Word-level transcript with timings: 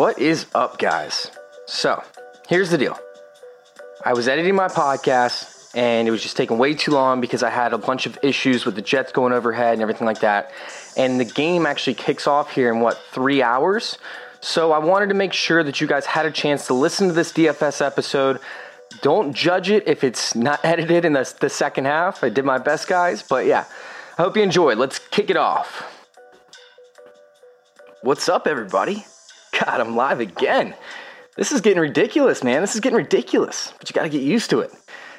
What 0.00 0.18
is 0.18 0.46
up, 0.54 0.78
guys? 0.78 1.30
So, 1.66 2.02
here's 2.48 2.70
the 2.70 2.78
deal. 2.78 2.98
I 4.02 4.14
was 4.14 4.28
editing 4.28 4.54
my 4.54 4.68
podcast 4.68 5.76
and 5.76 6.08
it 6.08 6.10
was 6.10 6.22
just 6.22 6.38
taking 6.38 6.56
way 6.56 6.72
too 6.72 6.92
long 6.92 7.20
because 7.20 7.42
I 7.42 7.50
had 7.50 7.74
a 7.74 7.78
bunch 7.78 8.06
of 8.06 8.18
issues 8.22 8.64
with 8.64 8.76
the 8.76 8.80
Jets 8.80 9.12
going 9.12 9.34
overhead 9.34 9.74
and 9.74 9.82
everything 9.82 10.06
like 10.06 10.20
that. 10.20 10.52
And 10.96 11.20
the 11.20 11.26
game 11.26 11.66
actually 11.66 11.96
kicks 11.96 12.26
off 12.26 12.50
here 12.50 12.72
in 12.72 12.80
what, 12.80 12.98
three 13.12 13.42
hours? 13.42 13.98
So, 14.40 14.72
I 14.72 14.78
wanted 14.78 15.10
to 15.10 15.14
make 15.14 15.34
sure 15.34 15.62
that 15.62 15.82
you 15.82 15.86
guys 15.86 16.06
had 16.06 16.24
a 16.24 16.30
chance 16.30 16.66
to 16.68 16.72
listen 16.72 17.08
to 17.08 17.12
this 17.12 17.30
DFS 17.34 17.84
episode. 17.84 18.40
Don't 19.02 19.34
judge 19.34 19.70
it 19.70 19.86
if 19.86 20.02
it's 20.02 20.34
not 20.34 20.60
edited 20.64 21.04
in 21.04 21.12
the, 21.12 21.30
the 21.40 21.50
second 21.50 21.84
half. 21.84 22.24
I 22.24 22.30
did 22.30 22.46
my 22.46 22.56
best, 22.56 22.88
guys. 22.88 23.22
But 23.22 23.44
yeah, 23.44 23.66
I 24.16 24.22
hope 24.22 24.34
you 24.34 24.42
enjoyed. 24.42 24.78
Let's 24.78 24.98
kick 24.98 25.28
it 25.28 25.36
off. 25.36 25.84
What's 28.00 28.30
up, 28.30 28.46
everybody? 28.46 29.04
God, 29.64 29.80
I'm 29.80 29.94
live 29.94 30.20
again. 30.20 30.74
This 31.36 31.52
is 31.52 31.60
getting 31.60 31.80
ridiculous, 31.80 32.42
man. 32.42 32.62
This 32.62 32.74
is 32.74 32.80
getting 32.80 32.96
ridiculous, 32.96 33.74
but 33.78 33.90
you 33.90 33.94
got 33.94 34.04
to 34.04 34.08
get 34.08 34.22
used 34.22 34.48
to 34.50 34.60
it 34.60 34.72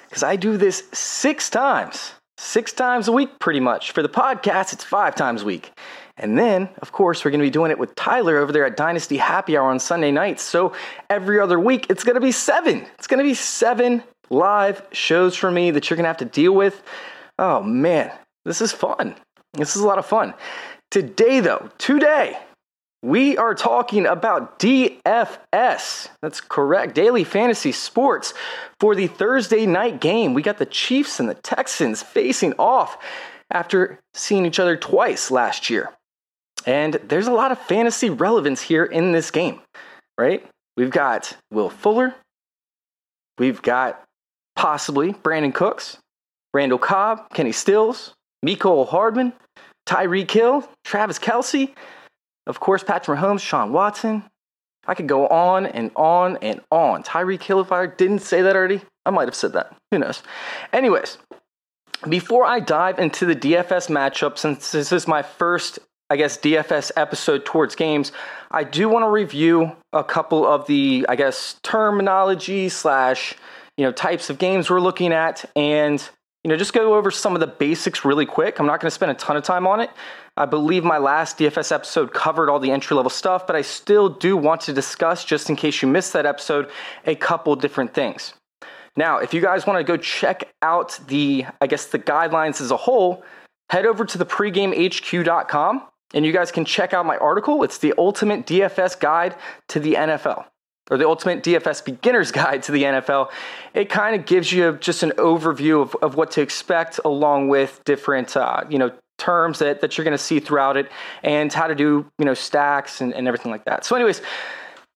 because 0.10 0.24
I 0.24 0.36
do 0.36 0.58
this 0.58 0.84
six 0.94 1.48
times, 1.50 2.14
six 2.40 2.74
times 2.74 3.08
a 3.08 3.12
week 3.12 3.38
pretty 3.40 3.60
much. 3.60 3.92
For 3.92 4.02
the 4.02 4.10
podcast, 4.10 4.74
it's 4.74 4.84
five 4.84 5.14
times 5.14 5.44
a 5.44 5.46
week. 5.46 5.72
And 6.18 6.40
then, 6.40 6.70
of 6.82 6.92
course, 6.92 7.24
we're 7.24 7.30
going 7.30 7.42
to 7.42 7.46
be 7.46 7.52
doing 7.52 7.70
it 7.70 7.78
with 7.78 7.94
Tyler 7.94 8.38
over 8.38 8.52
there 8.52 8.66
at 8.66 8.76
Dynasty 8.76 9.18
Happy 9.18 9.56
Hour 9.56 9.70
on 9.70 9.80
Sunday 9.80 10.12
nights. 10.12 10.42
So 10.42 10.74
every 11.08 11.40
other 11.40 11.60
week, 11.60 11.86
it's 11.92 12.04
going 12.04 12.16
to 12.16 12.22
be 12.22 12.32
seven. 12.32 12.88
It's 12.98 13.08
going 13.08 13.20
to 13.20 13.30
be 13.30 13.36
seven 13.36 14.02
live 14.32 14.82
shows 14.92 15.36
for 15.36 15.52
me 15.52 15.70
that 15.70 15.90
you're 15.90 15.98
going 15.98 16.06
to 16.06 16.10
have 16.10 16.18
to 16.18 16.26
deal 16.26 16.54
with. 16.54 16.82
Oh, 17.38 17.62
man, 17.62 18.12
this 18.46 18.60
is 18.60 18.72
fun. 18.72 19.16
This 19.54 19.76
is 19.76 19.84
a 19.84 19.88
lot 19.88 20.00
of 20.00 20.06
fun. 20.08 20.34
Today, 20.90 21.42
though, 21.42 21.70
today, 21.78 22.38
we 23.04 23.36
are 23.38 23.56
talking 23.56 24.06
about 24.06 24.60
DFS. 24.60 26.10
That's 26.22 26.42
correct. 26.42 26.94
Daily 26.94 27.24
Fantasy 27.24 27.72
Sports 27.72 28.34
for 28.80 28.94
the 28.94 29.08
Thursday 29.08 29.66
night 29.66 30.00
game. 30.00 30.34
We 30.34 30.42
got 30.42 30.60
the 30.60 30.66
Chiefs 30.66 31.20
and 31.20 31.28
the 31.28 31.36
Texans 31.36 32.04
facing 32.04 32.54
off 32.60 32.98
after 33.50 34.00
seeing 34.14 34.46
each 34.46 34.60
other 34.60 34.78
twice 34.78 35.32
last 35.32 35.70
year. 35.70 35.90
And 36.66 36.94
there's 37.08 37.28
a 37.28 37.34
lot 37.34 37.52
of 37.52 37.60
fantasy 37.60 38.10
relevance 38.10 38.62
here 38.62 38.86
in 38.86 39.14
this 39.14 39.32
game, 39.32 39.62
right? 40.18 40.46
We've 40.78 40.92
got 40.92 41.36
Will 41.52 41.70
Fuller. 41.70 42.16
We've 43.40 43.62
got 43.62 44.04
possibly 44.56 45.14
Brandin 45.14 45.56
Cooks, 45.56 45.98
Randall 46.54 46.78
Cobb, 46.78 47.30
Kenny 47.34 47.52
Stills, 47.52 48.14
Mecole 48.46 48.88
Hardman, 48.88 49.34
Tyreek 49.88 50.30
Hill, 50.30 50.70
Travis 50.86 51.18
Kelce. 51.18 51.74
Of 52.48 52.60
course, 52.60 52.84
Patrick 52.84 53.20
Mahomes, 53.20 53.42
Sean 53.42 53.72
Watson. 53.72 54.24
I 54.88 54.96
could 54.96 55.08
go 55.08 55.28
on 55.28 55.66
and 55.68 55.92
on 55.96 56.38
and 56.42 56.62
on. 56.72 57.04
If 57.04 57.72
I 57.72 57.86
didn't 57.86 58.20
say 58.20 58.42
that 58.42 58.56
already, 58.56 58.82
I 59.06 59.12
might 59.12 59.28
have 59.28 59.36
said 59.36 59.54
that. 59.54 59.76
Who 59.92 60.00
knows? 60.00 60.24
Anyways, 60.74 61.20
before 62.10 62.46
I 62.46 62.60
dive 62.60 62.98
into 62.98 63.26
the 63.26 63.36
DFS 63.36 63.90
matchup, 63.90 64.38
since 64.38 64.72
this 64.72 64.92
is 64.92 65.08
my 65.08 65.22
first, 65.22 65.78
I 66.10 66.16
guess, 66.16 66.38
DFS 66.38 66.92
episode 66.96 67.46
towards 67.46 67.76
games, 67.76 68.12
I 68.50 68.64
do 68.64 68.90
want 68.90 69.04
to 69.04 69.10
review 69.10 69.76
a 69.94 70.04
couple 70.04 70.48
of 70.48 70.66
the, 70.66 71.06
I 71.08 71.16
guess, 71.16 71.60
terminology 71.62 72.70
slash, 72.70 73.36
you 73.78 73.86
know, 73.86 73.92
types 73.92 74.32
of 74.32 74.40
games 74.40 74.70
we're 74.70 74.82
looking 74.82 75.14
at 75.14 75.46
and 75.56 76.08
you 76.44 76.50
know, 76.50 76.58
just 76.58 76.74
go 76.74 76.96
over 76.96 77.12
some 77.12 77.36
of 77.36 77.40
the 77.40 77.48
basics 77.48 78.04
really 78.04 78.26
quick. 78.26 78.60
I'm 78.60 78.66
not 78.66 78.80
going 78.80 78.88
to 78.88 78.94
spend 78.94 79.12
a 79.12 79.16
ton 79.16 79.38
of 79.38 79.44
time 79.44 79.68
on 79.68 79.80
it. 79.80 79.92
I 80.38 80.46
believe 80.46 80.84
my 80.84 80.98
last 80.98 81.38
DFS 81.38 81.72
episode 81.72 82.14
covered 82.14 82.50
all 82.50 82.60
the 82.60 82.72
entry 82.72 82.96
level 82.96 83.12
stuff, 83.12 83.46
but 83.46 83.56
I 83.56 83.62
still 83.62 84.10
do 84.10 84.36
want 84.36 84.62
to 84.62 84.74
discuss, 84.74 85.24
just 85.24 85.50
in 85.50 85.56
case 85.56 85.82
you 85.82 85.88
missed 85.88 86.14
that 86.14 86.26
episode, 86.26 86.70
a 87.06 87.16
couple 87.16 87.56
different 87.56 87.94
things. 87.94 88.34
Now, 88.98 89.20
if 89.20 89.34
you 89.34 89.42
guys 89.42 89.68
want 89.68 89.78
to 89.78 89.84
go 89.84 89.98
check 89.98 90.52
out 90.62 91.00
the, 91.08 91.46
I 91.62 91.68
guess, 91.68 91.86
the 91.86 92.00
guidelines 92.00 92.60
as 92.60 92.72
a 92.72 92.78
whole, 92.78 93.24
head 93.70 93.86
over 93.86 94.04
to 94.04 94.18
the 94.18 94.26
pregamehq.com 94.26 95.88
and 96.14 96.26
you 96.26 96.34
guys 96.34 96.52
can 96.52 96.66
check 96.66 96.94
out 96.94 97.06
my 97.06 97.18
article. 97.18 97.64
It's 97.64 97.78
the 97.78 97.94
ultimate 97.98 98.46
DFS 98.46 99.00
guide 99.00 99.36
to 99.70 99.80
the 99.80 99.94
NFL 99.94 100.46
or 100.92 100.98
the 100.98 101.08
Ultimate 101.08 101.42
DFS 101.42 101.84
Beginner's 101.84 102.32
Guide 102.42 102.62
to 102.64 102.72
the 102.72 102.84
NFL. 102.84 103.32
It 103.74 103.90
kind 103.90 104.16
of 104.16 104.28
gives 104.28 104.52
you 104.52 104.78
just 104.80 105.02
an 105.02 105.12
overview 105.12 105.82
of, 105.82 105.96
of 106.04 106.16
what 106.16 106.30
to 106.32 106.42
expect, 106.42 107.00
along 107.04 107.48
with 107.50 107.82
different, 107.86 108.38
uh, 108.38 108.66
you 108.70 108.78
know, 108.78 108.92
terms 109.18 109.60
that, 109.60 109.82
that 109.82 109.98
you're 109.98 110.04
going 110.06 110.18
to 110.18 110.24
see 110.24 110.40
throughout 110.40 110.78
it 110.78 110.92
and 111.24 111.52
how 111.54 111.68
to 111.68 111.76
do, 111.76 112.06
you 112.20 112.26
know, 112.26 112.34
stacks 112.34 113.02
and, 113.02 113.14
and 113.14 113.28
everything 113.28 113.52
like 113.52 113.66
that. 113.66 113.86
So, 113.86 113.96
anyways, 113.96 114.22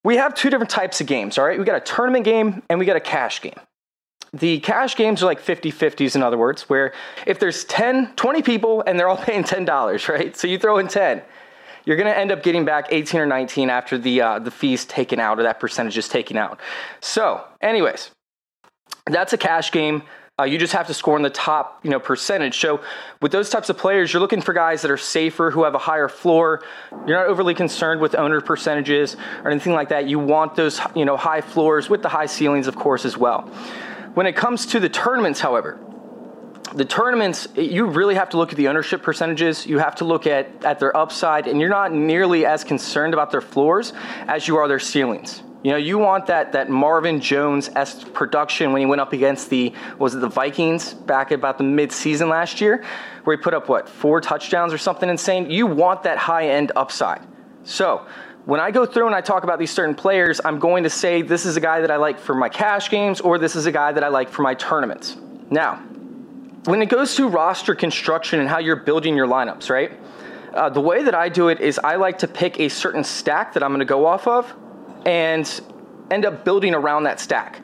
we 0.04 0.18
have 0.18 0.36
two 0.36 0.50
different 0.50 0.70
types 0.70 1.00
of 1.00 1.08
games, 1.08 1.38
all 1.38 1.46
right? 1.46 1.58
We 1.58 1.66
got 1.66 1.78
a 1.78 1.80
tournament 1.80 2.26
game 2.26 2.62
and 2.70 2.78
we 2.78 2.86
got 2.86 2.96
a 2.96 3.02
cash 3.02 3.42
game. 3.42 3.60
The 4.34 4.60
cash 4.60 4.98
games 4.98 5.24
are 5.24 5.28
like 5.28 5.40
50 5.40 5.72
50s, 5.72 6.16
in 6.16 6.22
other 6.22 6.38
words, 6.38 6.64
where 6.64 6.92
if 7.26 7.40
there's 7.40 7.64
10, 7.66 8.14
20 8.16 8.42
people 8.42 8.84
and 8.86 9.00
they're 9.00 9.08
all 9.08 9.18
paying 9.30 9.44
$10, 9.44 10.10
right? 10.10 10.36
So 10.36 10.48
you 10.48 10.58
throw 10.58 10.80
in 10.80 10.88
10 10.88 11.22
you're 11.86 11.98
going 11.98 12.12
to 12.12 12.18
end 12.18 12.32
up 12.32 12.44
getting 12.44 12.66
back 12.66 12.88
18 12.90 13.22
or 13.22 13.26
19 13.26 13.70
after 13.70 13.98
the 13.98 14.22
uh, 14.22 14.40
the 14.40 14.52
fees 14.52 14.86
taken 14.86 15.20
out 15.20 15.40
or 15.40 15.44
that 15.44 15.60
percentage 15.60 15.98
is 15.98 16.10
taken 16.10 16.38
out. 16.38 16.60
So, 17.00 17.44
anyways, 17.62 18.12
that's 19.06 19.34
a 19.34 19.38
cash 19.38 19.72
game. 19.72 20.04
Uh, 20.38 20.44
you 20.44 20.58
just 20.58 20.74
have 20.74 20.88
to 20.88 20.94
score 20.94 21.16
in 21.16 21.24
the 21.24 21.30
top, 21.30 21.80
you 21.82 21.90
know, 21.90 22.00
percentage. 22.00 22.60
So 22.60 22.82
with 23.22 23.32
those 23.32 23.50
types 23.50 23.70
of 23.70 23.78
players, 23.78 24.12
you're 24.12 24.20
looking 24.20 24.42
for 24.42 24.52
guys 24.52 24.82
that 24.82 24.92
are 24.92 24.98
safer, 24.98 25.50
who 25.50 25.64
have 25.64 25.76
a 25.76 25.80
higher 25.80 26.10
floor. 26.10 26.62
You're 26.92 27.18
not 27.18 27.28
overly 27.28 27.54
concerned 27.54 28.02
with 28.02 28.16
owner 28.16 28.42
percentages 28.42 29.16
or 29.46 29.52
anything 29.52 29.72
like 29.72 29.90
that. 29.90 30.10
You 30.10 30.20
want 30.20 30.56
those, 30.56 30.82
you 30.94 31.06
know, 31.06 31.16
high 31.16 31.40
floors 31.40 31.90
with 31.90 32.02
the 32.02 32.10
high 32.10 32.26
ceilings, 32.26 32.68
of 32.68 32.76
course, 32.76 33.06
as 33.06 33.18
well. 33.18 33.44
When 34.14 34.28
it 34.28 34.36
comes 34.36 34.66
to 34.68 34.82
the 34.82 34.90
tournaments, 34.90 35.40
however, 35.40 35.80
the 36.76 36.86
tournaments, 36.86 37.48
you 37.56 37.86
really 37.86 38.16
have 38.16 38.30
to 38.30 38.38
look 38.38 38.52
at 38.52 38.58
the 38.58 38.68
ownership 38.68 39.02
percentages. 39.02 39.66
You 39.66 39.80
have 39.80 39.96
to 39.96 40.06
look 40.06 40.28
at, 40.28 40.66
at 40.66 40.80
their 40.80 40.96
upside, 40.96 41.48
and 41.48 41.60
you're 41.60 41.70
not 41.70 41.94
nearly 41.94 42.46
as 42.46 42.64
concerned 42.64 43.14
about 43.14 43.32
their 43.32 43.42
floors 43.42 43.94
as 44.28 44.48
you 44.48 44.58
are 44.58 44.68
their 44.68 44.80
ceilings. 44.80 45.42
You 45.64 45.72
know, 45.72 45.78
you 45.78 45.98
want 45.98 46.28
that 46.28 46.52
that 46.52 46.70
Marvin 46.70 47.20
Jones 47.22 47.72
s 47.76 48.04
production 48.04 48.72
when 48.72 48.82
he 48.82 48.86
went 48.86 49.02
up 49.02 49.14
against 49.14 49.50
the 49.50 49.74
was 49.98 50.14
it 50.14 50.20
the 50.20 50.30
Vikings 50.30 50.94
back 50.94 51.32
about 51.32 51.58
the 51.58 51.64
mid-season 51.64 52.30
last 52.30 52.62
year, 52.62 52.84
where 53.24 53.36
he 53.36 53.42
put 53.42 53.54
up 53.54 53.68
what 53.68 53.90
four 53.90 54.22
touchdowns 54.22 54.72
or 54.74 54.78
something 54.78 55.10
insane. 55.10 55.50
You 55.50 55.66
want 55.66 56.04
that 56.04 56.18
high-end 56.18 56.72
upside. 56.76 57.22
So 57.64 58.06
when 58.46 58.60
I 58.60 58.70
go 58.70 58.86
through 58.86 59.08
and 59.08 59.16
I 59.16 59.22
talk 59.22 59.44
about 59.44 59.58
these 59.58 59.72
certain 59.72 59.96
players, 59.96 60.40
I'm 60.46 60.60
going 60.60 60.84
to 60.84 60.90
say 60.90 61.24
this 61.24 61.48
is 61.48 61.58
a 61.58 61.62
guy 61.62 61.82
that 61.82 61.90
I 61.90 61.96
like 61.96 62.20
for 62.20 62.36
my 62.36 62.50
cash 62.50 62.92
games, 62.92 63.20
or 63.20 63.40
this 63.40 63.56
is 63.56 63.66
a 63.66 63.72
guy 63.72 63.92
that 63.92 64.04
I 64.04 64.10
like 64.10 64.30
for 64.30 64.44
my 64.44 64.54
tournaments. 64.54 65.18
Now, 65.50 65.82
when 66.66 66.82
it 66.82 66.88
goes 66.88 67.16
to 67.16 67.28
roster 67.28 67.76
construction 67.76 68.40
and 68.40 68.50
how 68.50 68.60
you're 68.60 68.76
building 68.76 69.16
your 69.16 69.28
lineups, 69.28 69.70
right? 69.70 69.92
Uh, 70.54 70.70
the 70.70 70.82
way 70.82 71.04
that 71.04 71.14
I 71.14 71.30
do 71.30 71.50
it 71.50 71.60
is 71.60 71.80
I 71.80 71.96
like 71.96 72.20
to 72.20 72.28
pick 72.28 72.60
a 72.60 72.70
certain 72.70 73.04
stack 73.04 73.54
that 73.54 73.64
I'm 73.64 73.70
going 73.72 73.80
to 73.80 73.86
go 73.86 74.06
off 74.06 74.28
of 74.28 74.54
and 75.06 75.62
end 76.10 76.26
up 76.26 76.46
building 76.46 76.74
around 76.74 77.04
that 77.04 77.20
stack. 77.20 77.62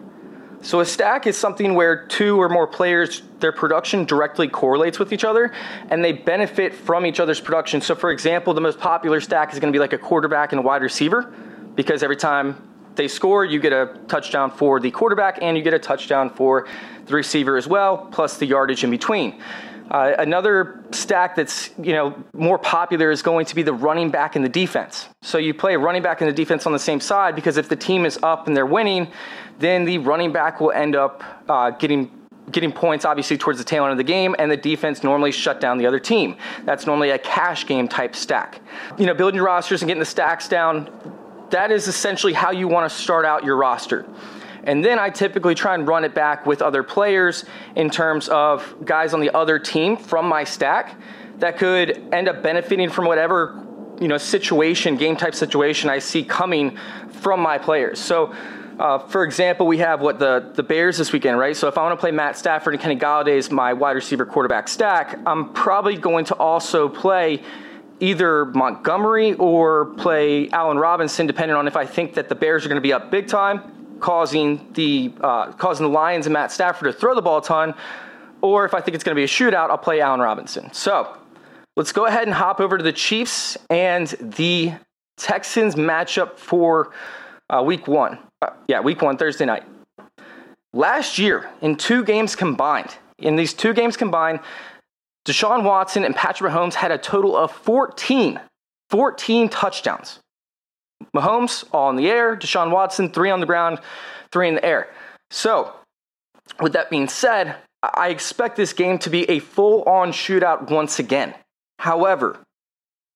So 0.62 0.80
a 0.80 0.86
stack 0.86 1.26
is 1.26 1.36
something 1.36 1.74
where 1.74 2.06
two 2.06 2.40
or 2.40 2.48
more 2.48 2.68
players, 2.68 3.24
their 3.40 3.52
production 3.52 4.06
directly 4.06 4.48
correlates 4.48 5.00
with 5.00 5.12
each 5.12 5.24
other 5.24 5.52
and 5.90 6.04
they 6.04 6.12
benefit 6.12 6.76
from 6.76 7.06
each 7.06 7.20
other's 7.20 7.40
production. 7.40 7.82
So 7.82 7.96
for 7.96 8.12
example, 8.12 8.54
the 8.54 8.62
most 8.62 8.78
popular 8.80 9.22
stack 9.22 9.54
is 9.54 9.60
going 9.60 9.74
to 9.74 9.76
be 9.76 9.80
like 9.80 9.94
a 9.94 9.98
quarterback 9.98 10.52
and 10.52 10.60
a 10.60 10.62
wide 10.62 10.84
receiver 10.84 11.34
because 11.74 12.04
every 12.04 12.18
time 12.18 12.71
they 12.96 13.08
score, 13.08 13.46
you 13.46 13.60
get 13.60 13.74
a 13.74 13.98
touchdown 14.08 14.52
for 14.52 14.80
the 14.80 14.92
quarterback 14.92 15.40
and 15.42 15.58
you 15.58 15.64
get 15.64 15.74
a 15.74 15.80
touchdown 15.80 16.30
for 16.30 16.68
the 17.06 17.14
receiver 17.14 17.58
as 17.58 17.68
well, 17.68 17.98
plus 18.12 18.38
the 18.38 18.46
yardage 18.46 18.84
in 18.84 18.92
between. 18.92 19.42
Uh, 19.90 20.16
another 20.20 20.86
stack 20.92 21.36
that's 21.36 21.70
you 21.78 21.92
know 21.92 22.16
more 22.34 22.58
popular 22.58 23.12
is 23.12 23.22
going 23.22 23.46
to 23.46 23.54
be 23.56 23.62
the 23.62 23.74
running 23.74 24.10
back 24.10 24.38
in 24.38 24.42
the 24.42 24.50
defense. 24.50 25.10
So 25.22 25.38
you 25.38 25.54
play 25.54 25.76
running 25.76 26.02
back 26.02 26.22
in 26.22 26.28
the 26.28 26.34
defense 26.34 26.66
on 26.66 26.72
the 26.72 26.80
same 26.80 27.02
side 27.02 27.36
because 27.36 27.58
if 27.58 27.68
the 27.68 27.76
team 27.76 28.06
is 28.06 28.18
up 28.24 28.48
and 28.48 28.56
they're 28.56 28.66
winning, 28.66 29.12
then 29.60 29.84
the 29.84 29.98
running 29.98 30.32
back 30.32 30.62
will 30.62 30.72
end 30.72 30.96
up 30.96 31.24
uh, 31.50 31.72
getting 31.72 32.10
getting 32.52 32.72
points 32.72 33.06
obviously 33.06 33.38
towards 33.38 33.60
the 33.60 33.66
tail 33.66 33.84
end 33.84 33.92
of 33.92 33.98
the 33.98 34.04
game 34.04 34.36
and 34.40 34.50
the 34.50 34.58
defense 34.58 35.04
normally 35.04 35.32
shut 35.32 35.62
down 35.62 35.78
the 35.78 35.86
other 35.86 36.00
team 36.00 36.36
that's 36.66 36.86
normally 36.86 37.12
a 37.12 37.20
cash 37.20 37.68
game 37.68 37.88
type 37.88 38.16
stack 38.16 38.60
you 38.98 39.06
know 39.06 39.14
building 39.14 39.36
your 39.36 39.46
rosters 39.46 39.82
and 39.84 39.88
getting 39.88 40.00
the 40.00 40.06
stacks 40.06 40.50
down 40.50 40.90
that 41.52 41.72
is 41.72 41.88
essentially 41.88 42.34
how 42.34 42.52
you 42.52 42.68
want 42.68 42.90
to 42.90 42.98
start 42.98 43.26
out 43.26 43.44
your 43.44 43.56
roster 43.56 44.06
and 44.64 44.86
then 44.86 45.00
I 45.00 45.10
typically 45.10 45.56
try 45.56 45.74
and 45.74 45.88
run 45.88 46.04
it 46.04 46.14
back 46.14 46.46
with 46.46 46.62
other 46.62 46.84
players 46.84 47.46
in 47.76 47.90
terms 47.90 48.30
of 48.30 48.76
guys 48.86 49.14
on 49.14 49.20
the 49.20 49.36
other 49.36 49.58
team 49.58 49.98
from 49.98 50.28
my 50.28 50.44
stack 50.44 50.96
that 51.40 51.58
could 51.58 52.14
end 52.14 52.30
up 52.30 52.44
benefiting 52.44 52.90
from 52.90 53.06
whatever 53.06 53.66
you 54.00 54.08
know 54.08 54.18
situation, 54.18 54.98
game 54.98 55.16
type 55.16 55.36
situation 55.36 55.90
I 55.90 56.00
see 56.00 56.24
coming 56.24 56.78
from 57.22 57.40
my 57.40 57.58
players. 57.58 58.00
So. 58.00 58.34
Uh, 58.80 58.98
for 58.98 59.24
example, 59.24 59.68
we 59.68 59.78
have 59.78 60.02
what 60.02 60.18
the, 60.18 60.54
the 60.56 60.64
Bears 60.64 60.98
this 60.98 61.12
weekend, 61.12 61.38
right? 61.38 61.56
So 61.56 61.68
if 61.68 61.78
I 61.78 61.84
want 61.84 61.94
to 61.94 62.02
play 62.02 62.10
Matt 62.10 62.36
Stafford 62.36 62.74
and 62.74 62.82
Kenny 62.82 62.96
Golladay 62.96 63.38
as 63.38 63.52
my 63.52 63.74
wide 63.74 63.92
receiver 63.92 64.26
quarterback 64.26 64.68
stack, 64.68 65.20
I'm 65.24 65.54
probably 65.54 65.98
going 65.98 66.26
to 66.26 66.36
also 66.36 66.90
play 66.90 67.44
either 68.02 68.46
Montgomery 68.46 69.36
or 69.36 69.86
play 69.96 70.50
Allen 70.50 70.78
Robinson, 70.78 71.28
depending 71.28 71.56
on 71.56 71.68
if 71.68 71.78
I 71.78 71.86
think 71.86 72.16
that 72.16 72.28
the 72.28 72.36
Bears 72.36 72.66
are 72.66 72.70
going 72.70 72.82
to 72.82 72.82
be 72.82 72.92
up 72.92 73.10
big 73.10 73.28
time 73.28 73.62
causing 74.02 74.68
the 74.74 75.14
uh, 75.22 75.52
causing 75.54 75.86
the 75.86 75.92
Lions 75.92 76.26
and 76.26 76.34
Matt 76.34 76.52
Stafford 76.52 76.92
to 76.92 77.00
throw 77.00 77.16
the 77.16 77.22
ball 77.22 77.38
a 77.38 77.44
ton, 77.44 77.74
or 78.42 78.66
if 78.66 78.74
I 78.74 78.82
think 78.82 78.96
it's 78.96 79.04
going 79.04 79.16
to 79.16 79.20
be 79.20 79.24
a 79.24 79.28
shootout, 79.28 79.70
I'll 79.70 79.78
play 79.78 80.02
Allen 80.02 80.20
Robinson. 80.20 80.74
So 80.74 81.16
let's 81.78 81.94
go 81.94 82.08
ahead 82.08 82.24
and 82.24 82.34
hop 82.34 82.60
over 82.60 82.78
to 82.78 82.84
the 82.84 82.92
Chiefs 82.92 83.58
and 83.70 84.08
the 84.20 84.74
Texans 85.18 85.76
matchup 85.76 86.38
for 86.38 86.92
uh, 87.50 87.64
Week 87.64 87.88
One. 87.88 88.18
Uh, 88.42 88.50
yeah, 88.68 88.82
Week 88.82 89.02
One, 89.02 89.18
Thursday 89.18 89.46
night. 89.46 89.64
Last 90.74 91.20
year, 91.20 91.50
in 91.62 91.76
two 91.76 92.04
games 92.04 92.36
combined, 92.36 92.96
in 93.20 93.36
these 93.36 93.54
two 93.54 93.74
games 93.74 93.96
combined, 93.96 94.40
Deshaun 95.26 95.64
Watson 95.64 96.04
and 96.04 96.16
Patrick 96.16 96.52
Mahomes 96.52 96.74
had 96.74 96.92
a 96.92 96.98
total 96.98 97.36
of 97.36 97.52
14, 97.52 98.40
14 98.90 99.50
touchdowns. 99.50 100.20
Mahomes, 101.16 101.64
all 101.72 101.90
in 101.90 101.96
the 101.96 102.10
air. 102.10 102.36
Deshaun 102.36 102.72
Watson, 102.72 103.10
three 103.10 103.30
on 103.30 103.40
the 103.40 103.46
ground, 103.46 103.80
three 104.32 104.48
in 104.48 104.56
the 104.56 104.66
air. 104.66 104.90
So, 105.30 105.74
with 106.60 106.74
that 106.74 106.90
being 106.90 107.08
said, 107.08 107.56
I 107.84 108.10
expect 108.10 108.56
this 108.56 108.74
game 108.74 109.00
to 109.00 109.10
be 109.10 109.30
a 109.30 109.40
full 109.40 109.84
on 109.84 110.12
shootout 110.12 110.70
once 110.70 111.00
again. 111.00 111.34
However, 111.80 112.40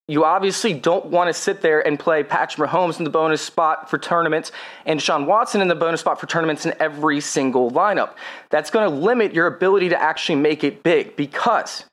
you 0.08 0.24
obviously 0.24 0.74
don't 0.74 1.08
want 1.08 1.30
to 1.30 1.34
sit 1.34 1.62
there 1.62 1.86
and 1.86 2.00
play 2.00 2.24
Patrick 2.24 2.70
Mahomes 2.70 3.00
in 3.00 3.04
the 3.04 3.10
bonus 3.10 3.42
spot 3.42 3.90
for 3.90 3.98
tournaments 3.98 4.52
and 4.86 5.00
Deshaun 5.00 5.26
Watson 5.26 5.62
in 5.62 5.68
the 5.68 5.76
bonus 5.76 6.02
spot 6.02 6.20
for 6.20 6.28
tournaments 6.28 6.66
in 6.66 6.74
every 6.80 7.20
single 7.20 7.72
lineup. 7.72 8.14
That's 8.52 8.70
going 8.70 8.90
to 8.90 8.96
limit 8.96 9.34
your 9.34 9.48
ability 9.48 9.90
to 9.90 10.00
actually 10.00 10.36
make 10.36 10.64
it 10.64 10.84
big 10.84 11.16
because 11.16 11.86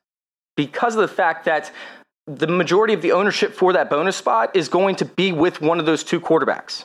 because 0.57 0.95
of 0.95 1.01
the 1.01 1.09
fact 1.09 1.45
that 1.45 1.73
the 2.27 2.47
majority 2.47 2.95
of 2.95 3.03
the 3.03 3.13
ownership 3.13 3.55
for 3.55 3.73
that 3.73 3.91
bonus 3.91 4.17
spot 4.17 4.55
is 4.55 4.69
going 4.69 4.97
to 4.97 5.05
be 5.05 5.33
with 5.33 5.61
one 5.61 5.81
of 5.81 5.87
those 5.87 6.05
two 6.05 6.21
quarterbacks. 6.21 6.85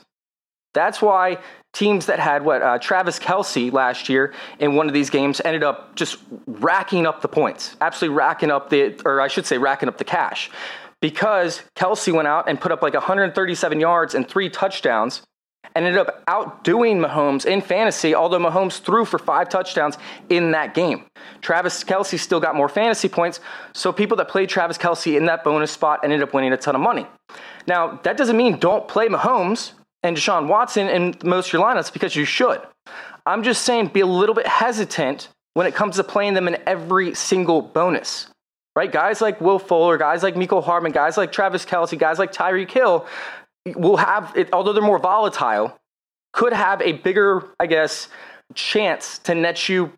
That's 0.74 1.02
why 1.02 1.40
teams 1.74 2.08
that 2.08 2.20
had 2.20 2.44
what 2.44 2.62
uh, 2.62 2.80
Travis 2.80 3.20
Kelce 3.20 3.72
last 3.72 4.10
year 4.10 4.34
in 4.60 4.76
one 4.76 4.88
of 4.88 4.94
these 4.94 5.10
games 5.10 5.42
ended 5.44 5.64
up 5.64 5.96
just 5.96 6.18
racking 6.46 7.06
up 7.06 7.22
the 7.22 7.28
points, 7.28 7.76
absolutely 7.82 8.16
racking 8.18 8.52
up 8.52 8.70
the, 8.70 9.00
or 9.06 9.22
I 9.22 9.28
should 9.28 9.46
say, 9.46 9.58
racking 9.58 9.90
up 9.90 9.98
the 9.98 10.04
cash, 10.04 10.50
because 11.02 11.62
Kelce 11.76 12.14
went 12.14 12.28
out 12.28 12.50
and 12.50 12.60
put 12.60 12.72
up 12.72 12.82
like 12.82 12.94
137 12.94 13.80
yards 13.80 14.16
and 14.16 14.28
three 14.28 14.50
touchdowns 14.50 15.22
ended 15.76 15.98
up 15.98 16.24
outdoing 16.28 17.00
Mahomes 17.00 17.46
in 17.46 17.62
fantasy, 17.62 18.16
although 18.16 18.40
Mahomes 18.40 18.80
threw 18.80 19.06
for 19.06 19.20
five 19.20 19.50
touchdowns 19.50 19.98
in 20.30 20.52
that 20.52 20.74
game. 20.74 21.06
Travis 21.42 21.84
Kelce 21.84 22.20
still 22.20 22.40
got 22.40 22.56
more 22.56 22.70
fantasy 22.70 23.10
points, 23.10 23.40
so 23.74 23.92
people 23.92 24.18
that 24.18 24.28
played 24.28 24.50
Travis 24.50 24.78
Kelce 24.78 25.18
in 25.18 25.26
that 25.26 25.44
bonus 25.44 25.72
spot 25.72 26.02
ended 26.04 26.22
up 26.22 26.34
winning 26.34 26.54
a 26.54 26.58
ton 26.58 26.76
of 26.76 26.82
money. 26.82 27.06
Now, 27.68 28.00
that 28.04 28.18
doesn't 28.18 28.38
mean 28.38 28.60
don't 28.60 28.88
play 28.88 29.08
Mahomes 29.08 29.74
and 30.04 30.16
Deshaun 30.16 30.48
Watson 30.48 30.88
in 30.88 31.16
most 31.24 31.48
of 31.48 31.54
your 31.54 31.64
lineups 31.64 31.92
because 31.92 32.16
you 32.16 32.26
should. 32.26 32.62
I'm 33.26 33.44
just 33.44 33.64
saying 33.64 33.88
be 33.88 34.00
a 34.00 34.06
little 34.06 34.36
bit 34.36 34.48
hesitant 34.48 35.30
when 35.54 35.68
it 35.68 35.76
comes 35.76 35.98
to 35.98 36.04
playing 36.04 36.34
them 36.34 36.48
in 36.48 36.58
every 36.66 37.14
single 37.14 37.62
bonus. 37.62 38.28
Right? 38.76 38.92
Guys 38.92 39.22
like 39.22 39.42
Will 39.42 39.58
Fuller, 39.58 39.98
guys 39.98 40.22
like 40.22 40.36
Mecole 40.36 40.64
Hardman, 40.64 40.92
guys 40.92 41.18
like 41.18 41.32
Travis 41.32 41.66
Kelce, 41.66 41.98
guys 41.98 42.20
like 42.20 42.32
Tyreek 42.32 42.70
Hill 42.70 43.08
will 43.76 43.98
have, 43.98 44.34
it, 44.36 44.50
although 44.54 44.74
they're 44.74 44.84
more 44.84 45.00
volatile, 45.00 45.78
could 46.34 46.54
have 46.54 46.82
a 46.82 46.94
bigger, 46.94 47.44
I 47.60 47.68
guess, 47.68 48.10
chance 48.54 49.20
to 49.20 49.36
net 49.36 49.68
you 49.68 49.92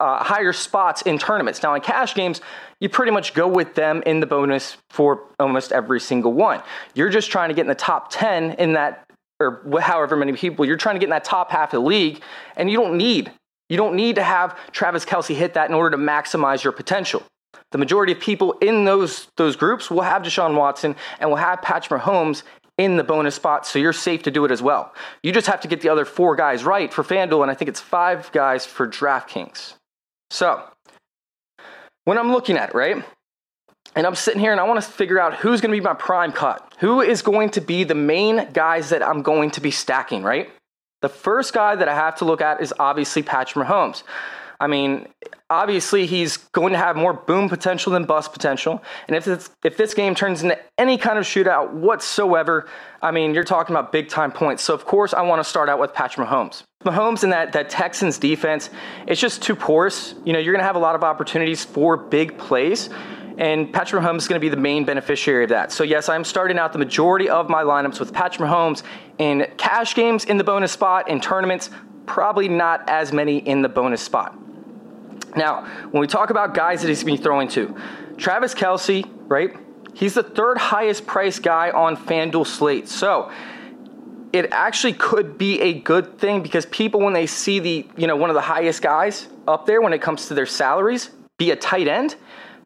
uh, 0.00 0.24
higher 0.24 0.52
spots 0.52 1.02
in 1.02 1.18
tournaments. 1.18 1.62
Now, 1.62 1.74
in 1.74 1.82
cash 1.82 2.14
games, 2.14 2.40
you 2.80 2.88
pretty 2.88 3.12
much 3.12 3.34
go 3.34 3.46
with 3.46 3.74
them 3.74 4.02
in 4.06 4.20
the 4.20 4.26
bonus 4.26 4.78
for 4.88 5.24
almost 5.38 5.72
every 5.72 6.00
single 6.00 6.32
one. 6.32 6.62
You're 6.94 7.10
just 7.10 7.30
trying 7.30 7.50
to 7.50 7.54
get 7.54 7.62
in 7.62 7.68
the 7.68 7.74
top 7.74 8.10
10 8.10 8.52
in 8.52 8.72
that, 8.72 9.04
or 9.38 9.62
however 9.80 10.16
many 10.16 10.32
people, 10.32 10.64
you're 10.64 10.78
trying 10.78 10.94
to 10.94 10.98
get 10.98 11.06
in 11.06 11.10
that 11.10 11.24
top 11.24 11.50
half 11.50 11.74
of 11.74 11.82
the 11.82 11.86
league, 11.86 12.22
and 12.56 12.70
you 12.70 12.78
don't 12.78 12.96
need. 12.96 13.30
You 13.68 13.76
don't 13.76 13.94
need 13.94 14.16
to 14.16 14.22
have 14.22 14.58
Travis 14.72 15.04
Kelce 15.04 15.34
hit 15.34 15.54
that 15.54 15.68
in 15.68 15.74
order 15.74 15.96
to 15.96 16.02
maximize 16.02 16.64
your 16.64 16.72
potential. 16.72 17.22
The 17.70 17.78
majority 17.78 18.12
of 18.12 18.18
people 18.18 18.52
in 18.60 18.84
those 18.84 19.28
those 19.36 19.54
groups 19.54 19.90
will 19.90 20.02
have 20.02 20.22
Deshaun 20.22 20.56
Watson 20.56 20.96
and 21.20 21.30
will 21.30 21.36
have 21.36 21.62
Patrick 21.62 22.02
Mahomes 22.02 22.42
in 22.80 22.96
the 22.96 23.04
bonus 23.04 23.34
spot, 23.34 23.66
so 23.66 23.78
you're 23.78 23.92
safe 23.92 24.22
to 24.24 24.30
do 24.30 24.44
it 24.44 24.50
as 24.50 24.62
well. 24.62 24.92
You 25.22 25.32
just 25.32 25.46
have 25.46 25.60
to 25.60 25.68
get 25.68 25.80
the 25.80 25.88
other 25.88 26.04
four 26.04 26.34
guys 26.34 26.64
right 26.64 26.92
for 26.92 27.04
FanDuel, 27.04 27.42
and 27.42 27.50
I 27.50 27.54
think 27.54 27.68
it's 27.68 27.80
five 27.80 28.32
guys 28.32 28.66
for 28.66 28.88
DraftKings. 28.88 29.74
So, 30.30 30.62
when 32.04 32.18
I'm 32.18 32.32
looking 32.32 32.56
at 32.56 32.70
it, 32.70 32.74
right, 32.74 33.04
and 33.94 34.06
I'm 34.06 34.14
sitting 34.14 34.40
here 34.40 34.52
and 34.52 34.60
I 34.60 34.64
want 34.64 34.82
to 34.82 34.88
figure 34.88 35.18
out 35.18 35.36
who's 35.36 35.60
going 35.60 35.72
to 35.72 35.76
be 35.76 35.84
my 35.84 35.94
prime 35.94 36.32
cut, 36.32 36.74
who 36.78 37.00
is 37.00 37.22
going 37.22 37.50
to 37.50 37.60
be 37.60 37.84
the 37.84 37.94
main 37.94 38.48
guys 38.52 38.90
that 38.90 39.02
I'm 39.02 39.22
going 39.22 39.50
to 39.52 39.60
be 39.60 39.70
stacking, 39.70 40.22
right? 40.22 40.50
The 41.02 41.08
first 41.08 41.52
guy 41.52 41.74
that 41.74 41.88
I 41.88 41.94
have 41.94 42.16
to 42.16 42.24
look 42.24 42.40
at 42.40 42.60
is 42.60 42.72
obviously 42.78 43.22
Patrick 43.22 43.66
Mahomes. 43.66 44.02
I 44.60 44.66
mean, 44.66 45.08
obviously 45.48 46.04
he's 46.04 46.36
going 46.36 46.74
to 46.74 46.78
have 46.78 46.94
more 46.94 47.14
boom 47.14 47.48
potential 47.48 47.92
than 47.92 48.04
bust 48.04 48.32
potential. 48.32 48.82
And 49.08 49.16
if 49.16 49.24
this, 49.24 49.48
if 49.64 49.78
this 49.78 49.94
game 49.94 50.14
turns 50.14 50.42
into 50.42 50.58
any 50.76 50.98
kind 50.98 51.18
of 51.18 51.24
shootout 51.24 51.72
whatsoever, 51.72 52.68
I 53.00 53.10
mean, 53.10 53.32
you're 53.32 53.42
talking 53.42 53.74
about 53.74 53.90
big 53.90 54.10
time 54.10 54.30
points. 54.30 54.62
So, 54.62 54.74
of 54.74 54.84
course, 54.84 55.14
I 55.14 55.22
want 55.22 55.42
to 55.42 55.48
start 55.48 55.70
out 55.70 55.80
with 55.80 55.94
Patrick 55.94 56.28
Mahomes. 56.28 56.62
Mahomes 56.84 57.24
and 57.24 57.32
that, 57.32 57.52
that 57.54 57.70
Texans 57.70 58.18
defense, 58.18 58.68
it's 59.06 59.20
just 59.20 59.42
too 59.42 59.56
porous. 59.56 60.14
You 60.24 60.34
know, 60.34 60.38
you're 60.38 60.52
going 60.52 60.62
to 60.62 60.66
have 60.66 60.76
a 60.76 60.80
lot 60.80 60.94
of 60.94 61.02
opportunities 61.02 61.64
for 61.64 61.96
big 61.96 62.36
plays. 62.36 62.90
And 63.38 63.72
Patrick 63.72 64.02
Mahomes 64.02 64.18
is 64.18 64.28
going 64.28 64.38
to 64.38 64.44
be 64.44 64.50
the 64.50 64.60
main 64.60 64.84
beneficiary 64.84 65.44
of 65.44 65.50
that. 65.50 65.72
So, 65.72 65.84
yes, 65.84 66.10
I'm 66.10 66.24
starting 66.24 66.58
out 66.58 66.74
the 66.74 66.78
majority 66.78 67.30
of 67.30 67.48
my 67.48 67.62
lineups 67.62 67.98
with 67.98 68.12
Patrick 68.12 68.46
Mahomes 68.46 68.82
in 69.16 69.46
cash 69.56 69.94
games 69.94 70.26
in 70.26 70.36
the 70.36 70.44
bonus 70.44 70.72
spot, 70.72 71.08
in 71.08 71.22
tournaments, 71.22 71.70
probably 72.04 72.48
not 72.48 72.86
as 72.90 73.12
many 73.14 73.38
in 73.38 73.62
the 73.62 73.68
bonus 73.70 74.02
spot. 74.02 74.36
Now, 75.36 75.64
when 75.90 76.00
we 76.00 76.06
talk 76.06 76.30
about 76.30 76.54
guys 76.54 76.82
that 76.82 76.88
he's 76.88 77.02
going 77.02 77.16
to 77.16 77.20
be 77.20 77.24
throwing 77.24 77.48
to, 77.48 77.76
Travis 78.16 78.54
Kelce, 78.54 79.08
right? 79.28 79.56
He's 79.94 80.14
the 80.14 80.22
third 80.22 80.58
highest 80.58 81.06
priced 81.06 81.42
guy 81.42 81.70
on 81.70 81.96
FanDuel 81.96 82.46
slate. 82.46 82.88
So 82.88 83.30
it 84.32 84.52
actually 84.52 84.92
could 84.92 85.38
be 85.38 85.60
a 85.60 85.72
good 85.74 86.18
thing 86.18 86.42
because 86.42 86.66
people, 86.66 87.00
when 87.00 87.12
they 87.12 87.26
see 87.26 87.58
the, 87.58 87.86
you 87.96 88.06
know, 88.06 88.16
one 88.16 88.30
of 88.30 88.34
the 88.34 88.40
highest 88.40 88.82
guys 88.82 89.28
up 89.48 89.66
there 89.66 89.80
when 89.80 89.92
it 89.92 90.00
comes 90.00 90.28
to 90.28 90.34
their 90.34 90.46
salaries, 90.46 91.10
be 91.38 91.50
a 91.50 91.56
tight 91.56 91.88
end, 91.88 92.16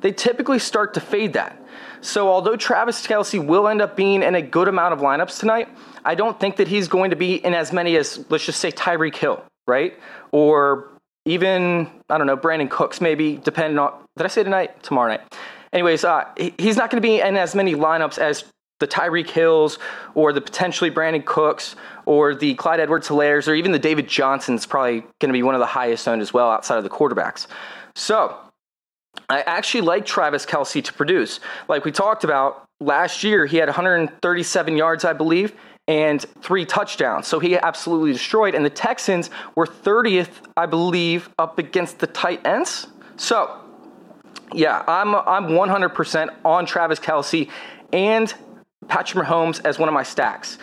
they 0.00 0.12
typically 0.12 0.58
start 0.58 0.94
to 0.94 1.00
fade 1.00 1.32
that. 1.32 1.58
So 2.02 2.28
although 2.28 2.56
Travis 2.56 3.06
Kelce 3.06 3.44
will 3.44 3.66
end 3.66 3.80
up 3.80 3.96
being 3.96 4.22
in 4.22 4.34
a 4.34 4.42
good 4.42 4.68
amount 4.68 4.92
of 4.92 5.00
lineups 5.00 5.40
tonight, 5.40 5.68
I 6.04 6.14
don't 6.14 6.38
think 6.38 6.56
that 6.56 6.68
he's 6.68 6.86
going 6.86 7.10
to 7.10 7.16
be 7.16 7.36
in 7.36 7.54
as 7.54 7.72
many 7.72 7.96
as, 7.96 8.22
let's 8.28 8.44
just 8.44 8.60
say, 8.60 8.70
Tyreek 8.70 9.16
Hill, 9.16 9.42
right? 9.66 9.98
Or 10.30 10.93
even 11.24 11.90
I 12.08 12.18
don't 12.18 12.26
know 12.26 12.36
Brandin 12.36 12.70
Cooks 12.70 13.00
maybe 13.00 13.36
depending 13.36 13.78
on 13.78 14.04
did 14.16 14.24
I 14.24 14.28
say 14.28 14.42
tonight 14.44 14.82
tomorrow 14.82 15.08
night. 15.08 15.34
Anyways, 15.72 16.04
uh, 16.04 16.24
he's 16.56 16.76
not 16.76 16.90
going 16.90 17.02
to 17.02 17.06
be 17.06 17.20
in 17.20 17.36
as 17.36 17.54
many 17.54 17.74
lineups 17.74 18.18
as 18.18 18.44
the 18.78 18.86
Tyreek 18.86 19.28
Hills 19.28 19.78
or 20.14 20.32
the 20.32 20.40
potentially 20.40 20.90
Brandin 20.90 21.24
Cooks 21.24 21.74
or 22.06 22.34
the 22.34 22.54
Clyde 22.54 22.80
Edwards 22.80 23.08
Helaire's 23.08 23.48
or 23.48 23.54
even 23.54 23.72
the 23.72 23.78
David 23.78 24.06
Johnson's 24.06 24.66
probably 24.66 25.00
going 25.00 25.28
to 25.28 25.32
be 25.32 25.42
one 25.42 25.54
of 25.54 25.60
the 25.60 25.66
highest 25.66 26.06
owned 26.06 26.22
as 26.22 26.32
well 26.32 26.50
outside 26.50 26.78
of 26.78 26.84
the 26.84 26.90
quarterbacks. 26.90 27.46
So 27.96 28.36
I 29.28 29.42
actually 29.42 29.82
like 29.82 30.04
Travis 30.04 30.44
Kelce 30.44 30.82
to 30.84 30.92
produce. 30.92 31.40
Like 31.68 31.84
we 31.84 31.92
talked 31.92 32.24
about 32.24 32.64
last 32.80 33.24
year, 33.24 33.46
he 33.46 33.56
had 33.56 33.68
137 33.68 34.76
yards, 34.76 35.04
I 35.04 35.12
believe, 35.12 35.54
and 35.86 36.24
three 36.40 36.64
touchdowns. 36.64 37.26
So 37.26 37.38
he 37.38 37.56
absolutely 37.56 38.12
destroyed. 38.12 38.54
And 38.54 38.64
the 38.64 38.70
Texans 38.70 39.30
were 39.54 39.66
30th, 39.66 40.30
I 40.56 40.66
believe, 40.66 41.28
up 41.38 41.58
against 41.58 41.98
the 41.98 42.06
tight 42.06 42.46
ends. 42.46 42.86
So 43.16 43.60
yeah, 44.52 44.84
I'm 44.86 45.14
I'm 45.14 45.48
100% 45.48 46.34
on 46.44 46.66
Travis 46.66 46.98
Kelce 46.98 47.50
and 47.92 48.32
Patrick 48.88 49.26
Mahomes 49.26 49.64
as 49.64 49.78
one 49.78 49.88
of 49.88 49.94
my 49.94 50.02
stacks. 50.02 50.58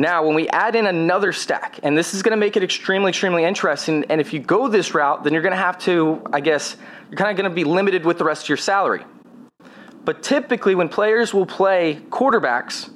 Now, 0.00 0.24
when 0.24 0.36
we 0.36 0.48
add 0.50 0.76
in 0.76 0.86
another 0.86 1.32
stack, 1.32 1.80
and 1.82 1.98
this 1.98 2.14
is 2.14 2.22
going 2.22 2.30
to 2.30 2.36
make 2.36 2.56
it 2.56 2.62
extremely, 2.62 3.08
extremely 3.08 3.42
interesting, 3.42 4.04
and 4.08 4.20
if 4.20 4.32
you 4.32 4.38
go 4.38 4.68
this 4.68 4.94
route, 4.94 5.24
then 5.24 5.32
you're 5.32 5.42
going 5.42 5.50
to 5.50 5.56
have 5.56 5.76
to, 5.80 6.22
I 6.32 6.38
guess, 6.38 6.76
you're 7.10 7.18
kind 7.18 7.32
of 7.32 7.36
going 7.36 7.50
to 7.50 7.54
be 7.54 7.64
limited 7.64 8.04
with 8.04 8.16
the 8.16 8.24
rest 8.24 8.44
of 8.44 8.48
your 8.48 8.58
salary. 8.58 9.04
But 10.04 10.22
typically, 10.22 10.76
when 10.76 10.88
players 10.88 11.34
will 11.34 11.46
play 11.46 12.00
quarterbacks 12.10 12.90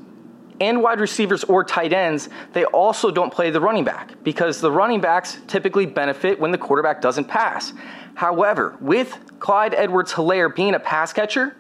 and 0.62 0.81
wide 0.81 1.00
receivers 1.00 1.42
or 1.45 1.64
tight 1.64 1.92
ends, 1.92 2.28
they 2.52 2.64
also 2.66 3.11
don't 3.11 3.33
play 3.33 3.50
the 3.50 3.61
running 3.61 3.85
back 3.85 4.14
because 4.23 4.61
the 4.61 4.71
running 4.71 5.00
backs 5.00 5.38
typically 5.49 5.87
benefit 5.87 6.38
when 6.38 6.52
the 6.52 6.59
quarterback 6.59 7.00
doesn't 7.00 7.25
pass. 7.25 7.73
However, 8.14 8.76
with 8.81 9.19
Clyde 9.40 9.75
Edwards 9.75 10.12
Helaire 10.12 10.54
being 10.54 10.75
a 10.75 10.81
pass 10.81 11.12
catcher 11.12 11.57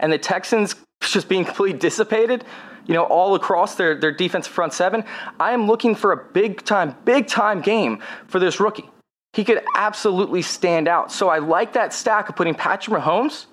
and 0.00 0.10
the 0.10 0.18
Texans 0.18 0.74
just 1.02 1.28
being 1.28 1.44
completely 1.44 1.78
dissipated, 1.78 2.44
you 2.86 2.94
know, 2.94 3.04
all 3.04 3.34
across 3.34 3.74
their, 3.74 3.94
their 3.94 4.12
defense 4.12 4.46
front 4.46 4.72
seven, 4.72 5.04
I 5.38 5.52
am 5.52 5.66
looking 5.66 5.94
for 5.94 6.12
a 6.12 6.16
big 6.32 6.64
time, 6.64 6.96
big 7.04 7.26
time 7.26 7.60
game 7.60 8.02
for 8.28 8.38
this 8.38 8.60
rookie. 8.60 8.88
He 9.34 9.44
could 9.44 9.62
absolutely 9.74 10.40
stand 10.40 10.88
out. 10.88 11.12
So 11.12 11.28
I 11.28 11.38
like 11.38 11.74
that 11.74 11.92
stack 11.92 12.30
of 12.30 12.36
putting 12.36 12.54
Patrick 12.54 12.98
Mahomes 12.98 13.44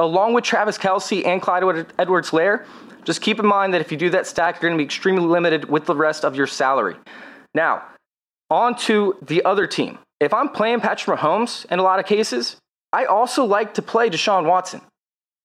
along 0.00 0.32
with 0.32 0.42
Travis 0.42 0.78
Kelce 0.78 1.24
and 1.24 1.40
Clyde 1.40 1.86
Edwards 1.98 2.30
Helaire. 2.30 2.64
Just 3.04 3.20
keep 3.20 3.38
in 3.38 3.46
mind 3.46 3.72
that 3.74 3.80
if 3.80 3.92
you 3.92 3.98
do 3.98 4.10
that 4.10 4.26
stack, 4.26 4.56
you're 4.56 4.68
going 4.68 4.76
to 4.76 4.82
be 4.82 4.84
extremely 4.84 5.24
limited 5.24 5.68
with 5.68 5.86
the 5.86 5.94
rest 5.94 6.24
of 6.24 6.34
your 6.34 6.46
salary. 6.46 6.96
Now, 7.54 7.84
on 8.50 8.74
to 8.78 9.16
the 9.22 9.44
other 9.44 9.66
team. 9.66 9.98
If 10.18 10.34
I'm 10.34 10.48
playing 10.48 10.80
Patrick 10.80 11.18
Mahomes 11.18 11.64
in 11.70 11.78
a 11.78 11.82
lot 11.82 12.00
of 12.00 12.06
cases, 12.06 12.56
I 12.92 13.04
also 13.04 13.44
like 13.44 13.74
to 13.74 13.82
play 13.82 14.10
Deshaun 14.10 14.46
Watson. 14.46 14.80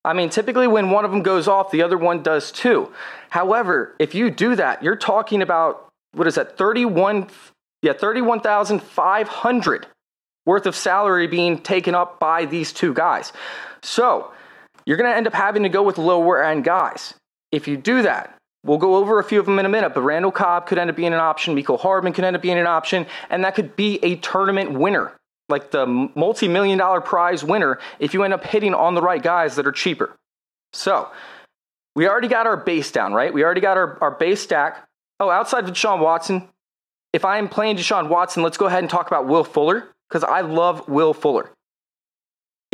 I 0.03 0.13
mean, 0.13 0.29
typically 0.29 0.67
when 0.67 0.89
one 0.89 1.05
of 1.05 1.11
them 1.11 1.23
goes 1.23 1.47
off, 1.47 1.71
the 1.71 1.81
other 1.83 1.97
one 1.97 2.23
does 2.23 2.51
too. 2.51 2.91
However, 3.29 3.95
if 3.99 4.15
you 4.15 4.29
do 4.29 4.55
that, 4.55 4.83
you're 4.83 4.95
talking 4.95 5.41
about 5.41 5.89
what 6.13 6.27
is 6.27 6.35
that? 6.35 6.57
31 6.57 7.27
yeah, 7.81 7.93
31,500 7.93 9.87
worth 10.45 10.65
of 10.65 10.75
salary 10.75 11.27
being 11.27 11.59
taken 11.59 11.93
up 11.93 12.19
by 12.19 12.45
these 12.45 12.73
two 12.73 12.93
guys. 12.93 13.31
So, 13.83 14.31
you're 14.85 14.97
going 14.97 15.09
to 15.09 15.15
end 15.15 15.27
up 15.27 15.33
having 15.33 15.63
to 15.63 15.69
go 15.69 15.83
with 15.83 15.97
lower 15.97 16.43
end 16.43 16.63
guys. 16.63 17.13
If 17.51 17.67
you 17.67 17.77
do 17.77 18.01
that, 18.01 18.35
we'll 18.63 18.77
go 18.77 18.95
over 18.95 19.19
a 19.19 19.23
few 19.23 19.39
of 19.39 19.45
them 19.45 19.59
in 19.59 19.65
a 19.65 19.69
minute, 19.69 19.93
but 19.93 20.01
Randall 20.01 20.31
Cobb 20.31 20.67
could 20.67 20.77
end 20.77 20.89
up 20.89 20.95
being 20.95 21.13
an 21.13 21.19
option, 21.19 21.55
Mecole 21.55 21.79
Hardman 21.79 22.13
could 22.13 22.23
end 22.23 22.35
up 22.35 22.41
being 22.41 22.57
an 22.57 22.67
option, 22.67 23.05
and 23.29 23.43
that 23.43 23.55
could 23.55 23.75
be 23.75 23.99
a 24.03 24.15
tournament 24.17 24.73
winner 24.73 25.13
like 25.47 25.71
the 25.71 25.85
multi 26.15 26.47
million 26.47 26.77
dollar 26.77 27.01
prize 27.01 27.43
winner 27.43 27.79
if 27.99 28.13
you 28.13 28.23
end 28.23 28.33
up 28.33 28.43
hitting 28.43 28.73
on 28.73 28.95
the 28.95 29.01
right 29.01 29.21
guys 29.21 29.55
that 29.55 29.67
are 29.67 29.71
cheaper. 29.71 30.15
So, 30.73 31.09
we 31.95 32.07
already 32.07 32.27
got 32.27 32.47
our 32.47 32.57
base 32.57 32.91
down, 32.91 33.13
right? 33.13 33.33
We 33.33 33.43
already 33.43 33.61
got 33.61 33.77
our, 33.77 33.97
our 34.01 34.11
base 34.11 34.41
stack. 34.41 34.85
Oh, 35.19 35.29
outside 35.29 35.63
of 35.63 35.69
Deshaun 35.69 35.99
Watson, 35.99 36.49
if 37.13 37.23
I 37.23 37.37
am 37.37 37.47
playing 37.47 37.77
Deshaun 37.77 38.09
Watson, 38.09 38.43
let's 38.43 38.57
go 38.57 38.65
ahead 38.65 38.83
and 38.83 38.89
talk 38.89 39.07
about 39.07 39.27
Will 39.27 39.45
Fuller 39.45 39.87
because 40.09 40.25
I 40.25 40.41
love 40.41 40.89
Will 40.89 41.13
Fuller. 41.13 41.49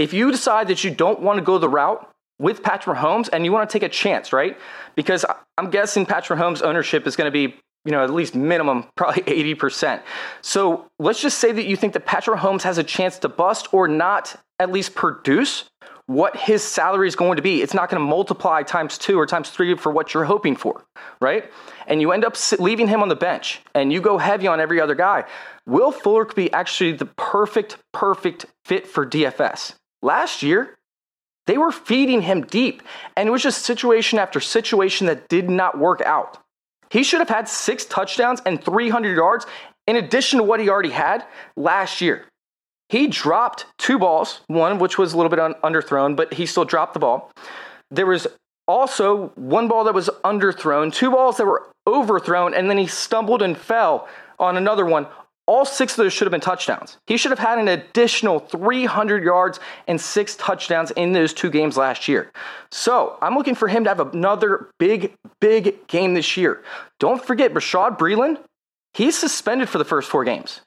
If 0.02 0.14
you 0.14 0.32
decide 0.32 0.68
that 0.70 0.84
you 0.84 0.90
don't 0.90 1.22
want 1.22 1.38
to 1.38 1.44
go 1.44 1.58
the 1.58 1.70
route 1.70 2.10
with 2.40 2.64
Patrick 2.64 2.98
Mahomes 2.98 3.30
and 3.32 3.46
you 3.46 3.52
want 3.52 3.70
to 3.70 3.72
take 3.72 3.84
a 3.84 3.90
chance, 3.90 4.34
right? 4.34 4.58
Because 4.96 5.26
I'm 5.60 5.70
guessing 5.70 6.08
Patrick 6.08 6.40
Mahomes' 6.40 6.64
ownership 6.64 7.06
is 7.06 7.16
going 7.16 7.28
to 7.28 7.32
be 7.32 7.56
you 7.86 7.92
know, 7.92 8.04
at 8.04 8.12
least 8.12 8.36
minimum, 8.36 8.86
probably 8.96 9.24
80%. 9.24 10.02
So 10.42 10.88
let's 11.00 11.22
just 11.22 11.40
say 11.40 11.52
that 11.52 11.66
you 11.66 11.76
think 11.76 11.94
that 11.94 12.06
Patrick 12.06 12.40
Mahomes 12.40 12.64
has 12.64 12.78
a 12.78 12.84
chance 12.84 13.20
to 13.20 13.30
bust 13.30 13.74
or 13.74 13.88
not 13.88 14.36
at 14.60 14.72
least 14.72 14.94
produce 14.94 15.66
what 16.06 16.36
his 16.36 16.64
salary 16.64 17.08
is 17.08 17.16
going 17.16 17.38
to 17.38 17.42
be. 17.42 17.62
It's 17.62 17.74
not 17.74 17.90
going 17.90 18.02
to 18.02 18.08
multiply 18.08 18.64
times 18.64 18.98
two 18.98 19.20
or 19.20 19.26
times 19.26 19.50
three 19.50 19.76
for 19.76 19.92
what 19.92 20.14
you're 20.14 20.26
hoping 20.26 20.56
for, 20.56 20.84
right? 21.20 21.50
And 21.88 22.02
you 22.02 22.12
end 22.12 22.26
up 22.26 22.36
leaving 22.60 22.88
him 22.88 23.02
on 23.02 23.08
the 23.08 23.16
bench 23.16 23.62
and 23.74 23.94
you 23.94 24.02
go 24.02 24.18
heavy 24.18 24.48
on 24.48 24.60
every 24.60 24.80
other 24.82 24.96
guy. 24.96 25.24
Will 25.66 25.92
Fuller 25.92 26.26
could 26.26 26.36
be 26.36 26.52
actually 26.52 26.92
the 26.92 27.06
perfect, 27.06 27.78
perfect 27.94 28.46
fit 28.66 28.88
for 28.88 29.06
DFS. 29.06 29.76
Last 30.02 30.44
year, 30.44 30.78
they 31.48 31.58
were 31.58 31.72
feeding 31.72 32.22
him 32.22 32.42
deep, 32.42 32.82
and 33.16 33.28
it 33.28 33.32
was 33.32 33.44
just 33.44 33.66
situation 33.66 34.20
after 34.20 34.40
situation 34.40 35.08
that 35.08 35.28
did 35.28 35.50
not 35.50 35.78
work 35.78 36.02
out. 36.02 36.38
He 36.90 37.04
should 37.04 37.20
have 37.20 37.30
had 37.30 37.48
six 37.48 37.86
touchdowns 37.86 38.42
and 38.46 38.64
300 38.64 39.16
yards 39.16 39.46
in 39.88 39.96
addition 39.96 40.38
to 40.38 40.44
what 40.44 40.60
he 40.60 40.70
already 40.70 40.92
had 40.92 41.26
last 41.56 42.02
year. 42.02 42.26
He 42.90 43.08
dropped 43.08 43.66
two 43.78 43.98
balls, 43.98 44.42
one 44.48 44.78
which 44.78 44.98
was 44.98 45.14
a 45.14 45.18
little 45.18 45.30
bit 45.30 45.40
un- 45.40 45.56
underthrown, 45.64 46.16
but 46.16 46.34
he 46.34 46.46
still 46.46 46.66
dropped 46.66 46.94
the 46.94 47.00
ball. 47.00 47.32
There 47.90 48.06
was 48.06 48.28
also 48.68 49.30
one 49.36 49.68
ball 49.68 49.86
that 49.86 49.94
was 49.94 50.10
underthrown, 50.24 50.94
two 50.94 51.12
balls 51.12 51.38
that 51.38 51.46
were 51.46 51.68
overthrown, 51.88 52.54
and 52.54 52.70
then 52.70 52.78
he 52.78 52.88
stumbled 52.88 53.42
and 53.42 53.58
fell 53.58 54.08
on 54.40 54.58
another 54.58 54.86
one. 54.86 55.08
All 55.52 55.66
six 55.66 55.92
of 55.92 55.98
those 55.98 56.14
should 56.14 56.28
have 56.28 56.32
been 56.32 56.40
touchdowns. 56.40 56.98
He 57.08 57.18
should 57.18 57.32
have 57.32 57.38
had 57.38 57.60
an 57.60 57.68
additional 57.68 58.40
300 58.40 59.22
yards 59.22 59.60
and 59.86 60.00
six 60.00 60.38
touchdowns 60.38 60.92
in 60.92 61.12
those 61.12 61.34
two 61.34 61.50
games 61.50 61.76
last 61.76 62.08
year. 62.08 62.32
So 62.72 63.18
I'm 63.22 63.36
looking 63.36 63.56
for 63.56 63.68
him 63.68 63.84
to 63.84 63.90
have 63.90 64.00
another 64.00 64.70
big, 64.80 65.14
big 65.42 65.86
game 65.88 66.14
this 66.14 66.38
year. 66.38 66.64
Don't 67.02 67.22
forget, 67.22 67.54
Rashad 67.54 68.00
Breeland, 68.00 68.38
he's 68.94 69.18
suspended 69.18 69.68
for 69.68 69.78
the 69.78 69.84
first 69.84 70.10
four 70.10 70.24
games, 70.24 70.62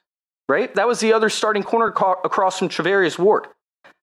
right? 0.47 0.71
That 0.75 0.87
was 0.87 0.99
the 0.99 1.13
other 1.13 1.29
starting 1.29 1.63
corner 1.63 1.87
across 1.87 2.59
from 2.59 2.69
Charvarius 2.69 3.17
Ward. 3.17 3.47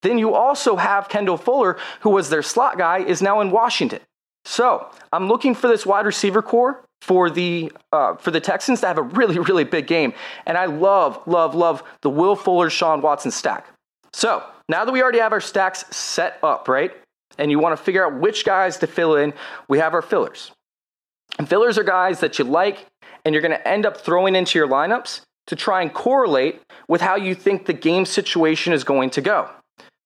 Then 0.03 0.19
you 0.19 0.35
also 0.35 0.75
have 0.75 1.09
Kendall 1.09 1.37
Fuller, 1.37 1.79
who 2.01 2.11
was 2.11 2.29
their 2.29 2.43
slot 2.43 2.77
guy, 2.77 2.99
is 2.99 3.23
now 3.23 3.41
in 3.41 3.53
Washington. 3.53 4.01
So 4.45 4.89
I'm 5.13 5.29
looking 5.29 5.55
for 5.55 5.69
this 5.69 5.87
wide 5.87 6.07
receiver 6.07 6.43
core 6.43 6.85
for 7.01 7.31
the 7.31 7.73
uh, 7.93 8.17
for 8.17 8.31
the 8.31 8.41
Texans 8.41 8.81
to 8.81 8.87
have 8.87 8.99
a 8.99 9.03
really 9.03 9.39
really 9.51 9.65
big 9.65 9.87
game, 9.87 10.13
and 10.47 10.57
I 10.59 10.67
love 10.67 11.21
love 11.27 11.55
love 11.55 11.83
the 12.03 12.11
Will 12.11 12.37
Fuller 12.37 12.71
Sean 12.71 13.03
Watson 13.03 13.31
stack. 13.31 13.67
So 14.13 14.43
now 14.69 14.85
that 14.85 14.93
we 14.93 15.03
already 15.03 15.19
have 15.19 15.33
our 15.33 15.41
stacks 15.41 15.85
set 15.95 16.39
up, 16.43 16.69
right, 16.69 16.93
and 17.39 17.51
you 17.51 17.59
want 17.59 17.77
to 17.77 17.83
figure 17.83 18.05
out 18.05 18.21
which 18.21 18.45
guys 18.45 18.79
to 18.79 18.87
fill 18.87 19.17
in, 19.17 19.33
we 19.69 19.79
have 19.79 19.95
our 19.95 20.03
fillers. 20.03 20.53
And 21.39 21.49
fillers 21.49 21.79
are 21.79 21.85
guys 21.85 22.21
that 22.21 22.39
you 22.39 22.45
like, 22.45 22.87
and 23.25 23.35
you're 23.35 23.43
going 23.43 23.53
to 23.53 23.69
end 23.69 23.87
up 23.87 23.97
throwing 23.97 24.37
into 24.37 24.59
your 24.59 24.69
lineups 24.69 25.23
to 25.47 25.57
try 25.57 25.83
and 25.83 25.93
correlate 25.93 26.61
with 26.89 27.01
how 27.01 27.17
you 27.17 27.35
think 27.35 27.67
the 27.67 27.73
game 27.73 28.05
situation 28.05 28.73
is 28.73 28.85
going 28.85 29.11
to 29.11 29.21
go. 29.21 29.49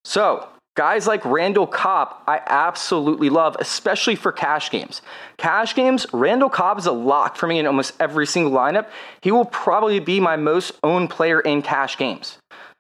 So 0.05 0.49
Guys 0.77 1.07
like 1.07 1.25
Randall 1.25 1.67
Cobb, 1.67 2.17
I 2.29 2.43
absolutely 2.47 3.31
love, 3.31 3.57
especially 3.59 4.15
for 4.15 4.31
cash 4.31 4.71
games. 4.71 5.01
Cash 5.39 5.75
games, 5.75 6.07
Randall 6.13 6.51
Cobb 6.51 6.79
is 6.79 6.85
a 6.85 6.93
lock 6.93 7.37
for 7.37 7.47
me 7.47 7.59
in 7.59 7.67
almost 7.67 7.95
every 7.99 8.27
single 8.27 8.53
lineup. 8.53 8.87
He 9.23 9.31
will 9.31 9.47
probably 9.47 10.01
be 10.01 10.21
my 10.21 10.37
most 10.37 10.73
owned 10.83 11.09
player 11.09 11.41
in 11.41 11.63
cash 11.63 11.97
games. 11.97 12.37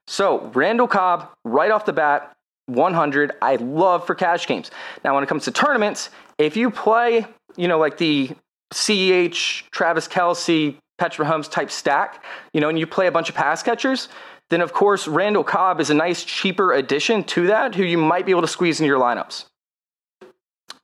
So, 0.07 0.51
Randall 0.55 0.87
Cobb, 0.87 1.31
right 1.45 1.71
off 1.71 1.87
the 1.87 1.95
bat, 1.95 2.37
100, 2.67 3.33
I 3.41 3.57
love 3.57 4.07
for 4.07 4.15
cash 4.15 4.47
games. 4.47 4.71
Now, 5.03 5.15
when 5.15 5.25
it 5.25 5.29
comes 5.29 5.45
to 5.45 5.51
tournaments, 5.51 6.11
if 6.37 6.55
you 6.55 6.71
play, 6.71 7.27
you 7.57 7.67
know, 7.67 7.79
like 7.79 7.97
the 7.97 8.31
CEH, 8.75 9.71
Travis 9.71 10.07
Kelce, 10.07 10.77
Petra 10.99 11.25
Mahomes 11.25 11.51
type 11.51 11.71
stack, 11.71 12.23
you 12.53 12.61
know, 12.61 12.69
and 12.69 12.79
you 12.79 12.87
play 12.87 13.07
a 13.07 13.13
bunch 13.13 13.31
of 13.31 13.35
pass 13.35 13.63
catchers, 13.63 14.09
then 14.51 14.61
of 14.61 14.73
course 14.73 15.09
Randall 15.09 15.45
Cobb 15.45 15.81
is 15.81 15.91
a 15.91 15.95
nice 15.95 16.25
cheaper 16.25 16.73
addition 16.73 17.25
to 17.25 17.49
that 17.49 17.75
who 17.75 17.85
you 17.85 17.99
might 17.99 18.27
be 18.27 18.33
able 18.33 18.43
to 18.43 18.49
squeeze 18.49 18.81
into 18.81 18.89
your 18.89 19.01
lineups. 19.01 19.47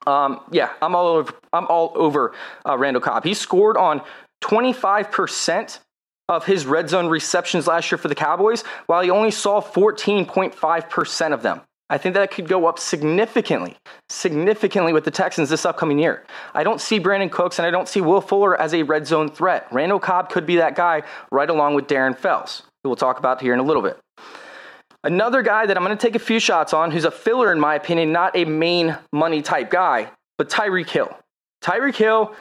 Um, 0.07 0.41
yeah, 0.51 0.71
I'm 0.81 0.95
all 0.95 1.07
over. 1.07 1.33
I'm 1.53 1.67
all 1.67 1.93
over 1.95 2.33
uh, 2.67 2.77
Randall 2.77 3.01
Cobb. 3.01 3.25
He 3.25 3.35
scored 3.35 3.77
on 3.77 4.03
25% 4.43 5.79
of 6.29 6.45
his 6.47 6.67
red 6.67 6.89
zone 6.89 7.09
receptions 7.09 7.67
last 7.67 7.91
year 7.91 7.99
for 7.99 8.09
the 8.09 8.15
Cowboys, 8.15 8.63
while 8.87 9.03
he 9.03 9.11
only 9.11 9.31
saw 9.31 9.61
14.5% 9.61 11.33
of 11.33 11.43
them. 11.43 11.61
I 11.91 11.99
think 11.99 12.15
that 12.15 12.31
could 12.31 12.49
go 12.49 12.67
up 12.67 12.79
significantly, 12.79 13.77
significantly 14.09 14.95
with 14.95 15.05
the 15.05 15.11
Texans 15.11 15.51
this 15.51 15.67
upcoming 15.67 15.99
year. 15.99 16.25
I 16.55 16.65
don't 16.65 16.81
see 16.81 16.99
Brandin 16.99 17.31
Cooks 17.31 17.59
and 17.59 17.67
I 17.67 17.71
don't 17.71 17.87
see 17.87 18.01
Will 18.01 18.23
Fuller 18.23 18.59
as 18.59 18.73
a 18.73 18.83
red 18.83 19.07
zone 19.07 19.29
threat. 19.29 19.67
Randall 19.71 20.01
Cobb 20.01 20.31
could 20.31 20.47
be 20.47 20.57
that 20.57 20.75
guy 20.75 21.03
right 21.31 21.51
along 21.51 21.75
with 21.75 21.89
Darren 21.89 22.17
Fells 22.17 22.63
we'll 22.85 22.97
talk 22.97 23.19
about 23.19 23.41
here 23.41 23.55
in 23.55 23.61
a 23.61 23.63
little 23.63 23.83
bit. 23.83 23.99
Another 25.05 25.43
guy 25.43 25.67
that 25.67 25.77
I'm 25.77 25.85
going 25.85 25.97
to 25.97 26.01
take 26.01 26.15
a 26.15 26.21
few 26.21 26.39
shots 26.39 26.73
on, 26.73 26.91
who's 26.91 27.05
a 27.05 27.11
filler 27.11 27.53
in 27.53 27.59
my 27.59 27.75
opinion, 27.75 28.13
not 28.13 28.37
a 28.37 28.45
main 28.45 28.97
money 29.13 29.43
type 29.43 29.71
guy, 29.71 30.11
but 30.39 30.49
Tyreek 30.49 30.89
Hill. 30.89 31.17
Tyreek 31.63 31.97
Hill, 31.97 32.35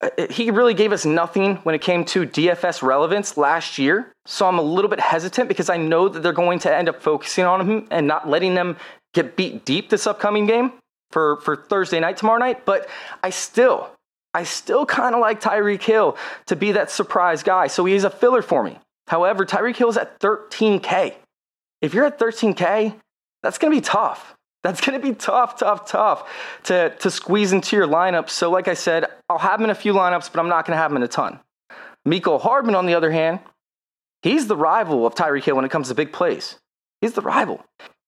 uh, 0.00 0.08
he 0.30 0.50
really 0.50 0.72
gave 0.72 0.92
us 0.92 1.04
nothing 1.04 1.56
when 1.56 1.74
it 1.74 1.82
came 1.82 2.06
to 2.06 2.26
DFS 2.26 2.82
relevance 2.82 3.36
last 3.36 3.76
year. 3.76 4.12
So 4.24 4.46
I'm 4.46 4.58
a 4.58 4.62
little 4.62 4.88
bit 4.88 5.00
hesitant 5.00 5.48
because 5.48 5.68
I 5.68 5.76
know 5.76 6.08
that 6.08 6.22
they're 6.22 6.32
going 6.32 6.58
to 6.60 6.74
end 6.74 6.88
up 6.88 7.02
focusing 7.02 7.44
on 7.44 7.60
him 7.60 7.88
and 7.90 8.06
not 8.06 8.28
letting 8.28 8.54
them 8.54 8.78
get 9.12 9.36
beat 9.36 9.66
deep 9.66 9.90
this 9.90 10.06
upcoming 10.06 10.46
game 10.46 10.72
for, 11.10 11.36
for 11.38 11.56
Thursday 11.56 12.00
night, 12.00 12.16
tomorrow 12.16 12.38
night. 12.38 12.64
But 12.64 12.88
I 13.22 13.28
still, 13.28 13.90
I 14.32 14.44
still 14.44 14.86
kind 14.86 15.14
of 15.14 15.20
like 15.20 15.42
Tyreek 15.42 15.82
Hill 15.82 16.16
to 16.46 16.56
be 16.56 16.72
that 16.72 16.90
surprise 16.90 17.42
guy. 17.42 17.66
So 17.66 17.84
he's 17.84 18.04
a 18.04 18.10
filler 18.10 18.40
for 18.40 18.62
me. 18.62 18.78
However, 19.10 19.44
Tyreek 19.44 19.74
Hill 19.74 19.88
is 19.88 19.96
at 19.96 20.20
13K. 20.20 21.16
If 21.82 21.94
you're 21.94 22.04
at 22.04 22.16
13K, 22.16 22.94
That's 23.42 23.58
going 23.58 23.72
to 23.72 23.76
be 23.76 23.80
tough. 23.80 24.36
That's 24.62 24.80
going 24.80 25.00
to 25.00 25.04
be 25.04 25.14
tough, 25.14 25.58
tough, 25.58 25.84
tough 25.88 26.30
to, 26.64 26.90
to 26.90 27.10
squeeze 27.10 27.52
into 27.52 27.74
your 27.74 27.88
lineup. 27.88 28.30
So, 28.30 28.52
like 28.52 28.68
I 28.68 28.74
said, 28.74 29.06
I'll 29.28 29.38
have 29.38 29.58
him 29.58 29.64
in 29.64 29.70
a 29.70 29.74
few 29.74 29.94
lineups, 29.94 30.30
but 30.30 30.38
I'm 30.38 30.48
not 30.48 30.64
going 30.64 30.76
to 30.76 30.80
have 30.80 30.92
him 30.92 30.98
in 30.98 31.02
a 31.02 31.08
ton. 31.08 31.40
Mecole 32.06 32.40
Hardman, 32.40 32.76
on 32.76 32.86
the 32.86 32.94
other 32.94 33.10
hand, 33.10 33.40
he's 34.22 34.46
the 34.46 34.56
rival 34.56 35.04
of 35.04 35.16
Tyreek 35.16 35.42
Hill 35.42 35.56
when 35.56 35.64
it 35.64 35.72
comes 35.72 35.88
to 35.88 35.94
big 35.96 36.12
plays. 36.12 36.60
He's 37.00 37.14
the 37.14 37.22
rival. 37.22 37.64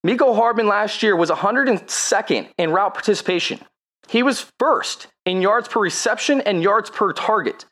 Mecole 0.06 0.36
Hardman 0.36 0.68
last 0.68 1.02
year 1.02 1.16
was 1.16 1.30
102nd 1.30 2.48
in 2.58 2.70
route 2.70 2.94
participation. 2.94 3.58
He 4.06 4.22
was 4.22 4.52
first 4.60 5.08
in 5.26 5.42
yards 5.42 5.66
per 5.66 5.80
reception 5.80 6.42
and 6.42 6.62
yards 6.62 6.90
per 6.90 7.12
target. 7.12 7.64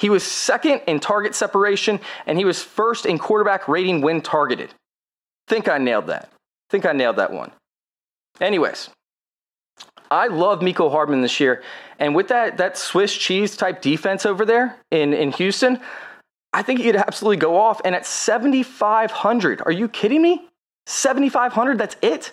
He 0.00 0.08
was 0.08 0.24
second 0.24 0.80
in 0.86 0.98
target 0.98 1.34
separation, 1.34 2.00
and 2.26 2.38
he 2.38 2.46
was 2.46 2.62
first 2.62 3.04
in 3.04 3.18
quarterback 3.18 3.68
rating 3.68 4.00
when 4.00 4.22
targeted. 4.22 4.72
Think 5.46 5.68
I 5.68 5.76
nailed 5.76 6.06
that. 6.06 6.30
Think 6.70 6.86
I 6.86 6.92
nailed 6.92 7.16
that 7.16 7.32
one. 7.32 7.52
Anyways, 8.40 8.88
I 10.10 10.28
love 10.28 10.60
Mecole 10.60 10.90
Hardman 10.90 11.20
this 11.20 11.38
year. 11.38 11.62
And 11.98 12.14
with 12.14 12.28
that, 12.28 12.56
that 12.56 12.78
Swiss 12.78 13.14
cheese 13.14 13.58
type 13.58 13.82
defense 13.82 14.24
over 14.24 14.46
there 14.46 14.78
in, 14.90 15.12
in 15.12 15.32
Houston, 15.32 15.78
I 16.54 16.62
think 16.62 16.80
he 16.80 16.86
could 16.86 16.96
absolutely 16.96 17.36
go 17.36 17.58
off. 17.58 17.82
And 17.84 17.94
at 17.94 18.06
7,500, 18.06 19.60
are 19.66 19.72
you 19.72 19.86
kidding 19.86 20.22
me? 20.22 20.48
7,500, 20.86 21.76
that's 21.76 21.96
it? 22.00 22.32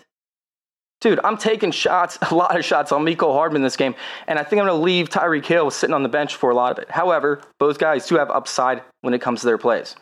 Dude, 1.00 1.20
I'm 1.24 1.38
taking 1.38 1.72
shots, 1.72 2.18
a 2.32 2.36
lot 2.36 2.58
of 2.58 2.66
shots 2.66 2.92
on 2.92 3.06
Mecole 3.06 3.34
Hardman 3.34 3.62
this 3.62 3.77
game, 3.77 3.96
and 4.27 4.39
I 4.39 4.44
think 4.44 4.60
I'm 4.60 4.68
going 4.68 4.80
to 4.80 4.84
leave 4.84 5.10
Tyreek 5.10 5.46
Hill 5.46 5.72
sitting 5.72 5.94
on 5.94 6.04
the 6.04 6.10
bench 6.10 6.36
for 6.36 6.50
a 6.50 6.56
lot 6.56 6.72
of 6.72 6.80
it. 6.80 6.89
However, 6.89 7.42
both 7.60 7.80
guys 7.80 8.08
do 8.08 8.16
have 8.16 8.30
upside 8.30 8.82
when 9.01 9.13
it 9.13 9.22
comes 9.22 9.42
to 9.42 9.46
their 9.46 9.58
plays. 9.58 9.96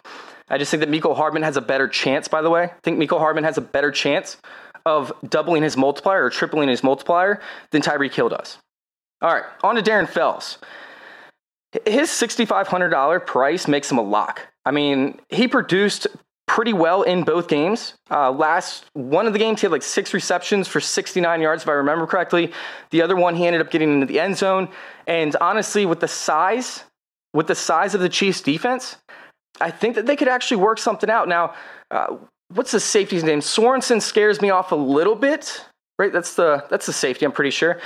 I 0.47 0.57
just 0.57 0.69
think 0.69 0.81
that 0.81 0.89
Mecole 0.89 1.15
Hardman 1.15 1.43
has 1.43 1.57
a 1.57 1.61
better 1.61 1.87
chance, 1.87 2.27
by 2.27 2.41
the 2.41 2.49
way. 2.49 2.63
I 2.65 2.73
think 2.83 2.99
Mecole 2.99 3.19
Hardman 3.19 3.43
has 3.43 3.57
a 3.57 3.61
better 3.61 3.91
chance 3.91 4.37
of 4.85 5.11
doubling 5.27 5.63
his 5.63 5.75
multiplier 5.75 6.23
or 6.23 6.29
tripling 6.29 6.69
his 6.69 6.83
multiplier 6.83 7.41
than 7.71 7.81
Tyreek 7.81 8.13
Hill 8.13 8.29
does. 8.29 8.59
All 9.21 9.33
right, 9.33 9.45
on 9.63 9.75
to 9.75 9.81
Darren 9.81 10.07
Fells. 10.07 10.59
His 11.85 12.09
$6,500 12.09 13.25
price 13.25 13.67
makes 13.67 13.91
him 13.91 13.97
a 13.97 14.03
lock. 14.03 14.47
I 14.65 14.71
mean, 14.71 15.19
he 15.29 15.47
produced 15.47 16.07
pretty 16.47 16.73
well 16.73 17.01
in 17.01 17.23
both 17.23 17.47
games. 17.47 17.95
Uh, 18.09 18.31
last 18.31 18.85
one 18.93 19.27
of 19.27 19.33
the 19.33 19.39
games, 19.39 19.61
he 19.61 19.65
had 19.65 19.71
like 19.71 19.83
six 19.83 20.13
receptions 20.13 20.67
for 20.67 20.79
69 20.79 21.41
yards, 21.41 21.63
if 21.63 21.69
I 21.69 21.73
remember 21.73 22.05
correctly. 22.05 22.53
The 22.91 23.01
other 23.01 23.15
one, 23.15 23.35
he 23.35 23.45
ended 23.45 23.61
up 23.61 23.71
getting 23.71 23.91
into 23.91 24.05
the 24.05 24.19
end 24.19 24.37
zone. 24.37 24.69
And 25.07 25.35
honestly, 25.41 25.85
with 25.85 25.99
the 25.99 26.07
size, 26.07 26.83
with 27.33 27.47
the 27.47 27.55
size 27.55 27.95
of 27.95 28.01
the 28.01 28.09
Chiefs' 28.09 28.41
defense, 28.41 28.97
I 29.59 29.71
think 29.71 29.95
that 29.95 30.05
they 30.05 30.15
could 30.15 30.27
actually 30.27 30.57
work 30.57 30.77
something 30.77 31.09
out. 31.09 31.27
Now, 31.27 31.55
uh, 31.91 32.17
what's 32.53 32.71
the 32.71 32.79
safety's 32.79 33.23
name? 33.23 33.39
Sorensen 33.39 34.01
scares 34.01 34.41
me 34.41 34.49
off 34.49 34.71
a 34.71 34.75
little 34.75 35.15
bit, 35.15 35.65
right? 35.97 36.11
That's 36.11 36.35
the 36.35 36.65
that's 36.69 36.85
the 36.85 36.93
safety. 36.93 37.25
I'm 37.25 37.31
pretty 37.31 37.51
sure. 37.51 37.79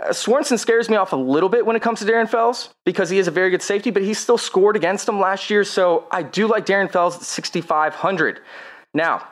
Uh, 0.00 0.08
Sorensen 0.08 0.58
scares 0.58 0.88
me 0.88 0.96
off 0.96 1.12
a 1.12 1.16
little 1.16 1.48
bit 1.48 1.66
when 1.66 1.76
it 1.76 1.82
comes 1.82 2.00
to 2.00 2.04
Darren 2.04 2.28
Fells 2.28 2.70
because 2.84 3.10
he 3.10 3.18
is 3.18 3.28
a 3.28 3.30
very 3.30 3.50
good 3.50 3.62
safety, 3.62 3.90
but 3.90 4.02
he 4.02 4.14
still 4.14 4.38
scored 4.38 4.76
against 4.76 5.08
him 5.08 5.20
last 5.20 5.50
year. 5.50 5.64
So 5.64 6.06
I 6.10 6.22
do 6.22 6.46
like 6.46 6.66
Darren 6.66 6.90
Fells 6.90 7.16
at 7.16 7.22
6,500. 7.22 8.40
Now, 8.94 9.26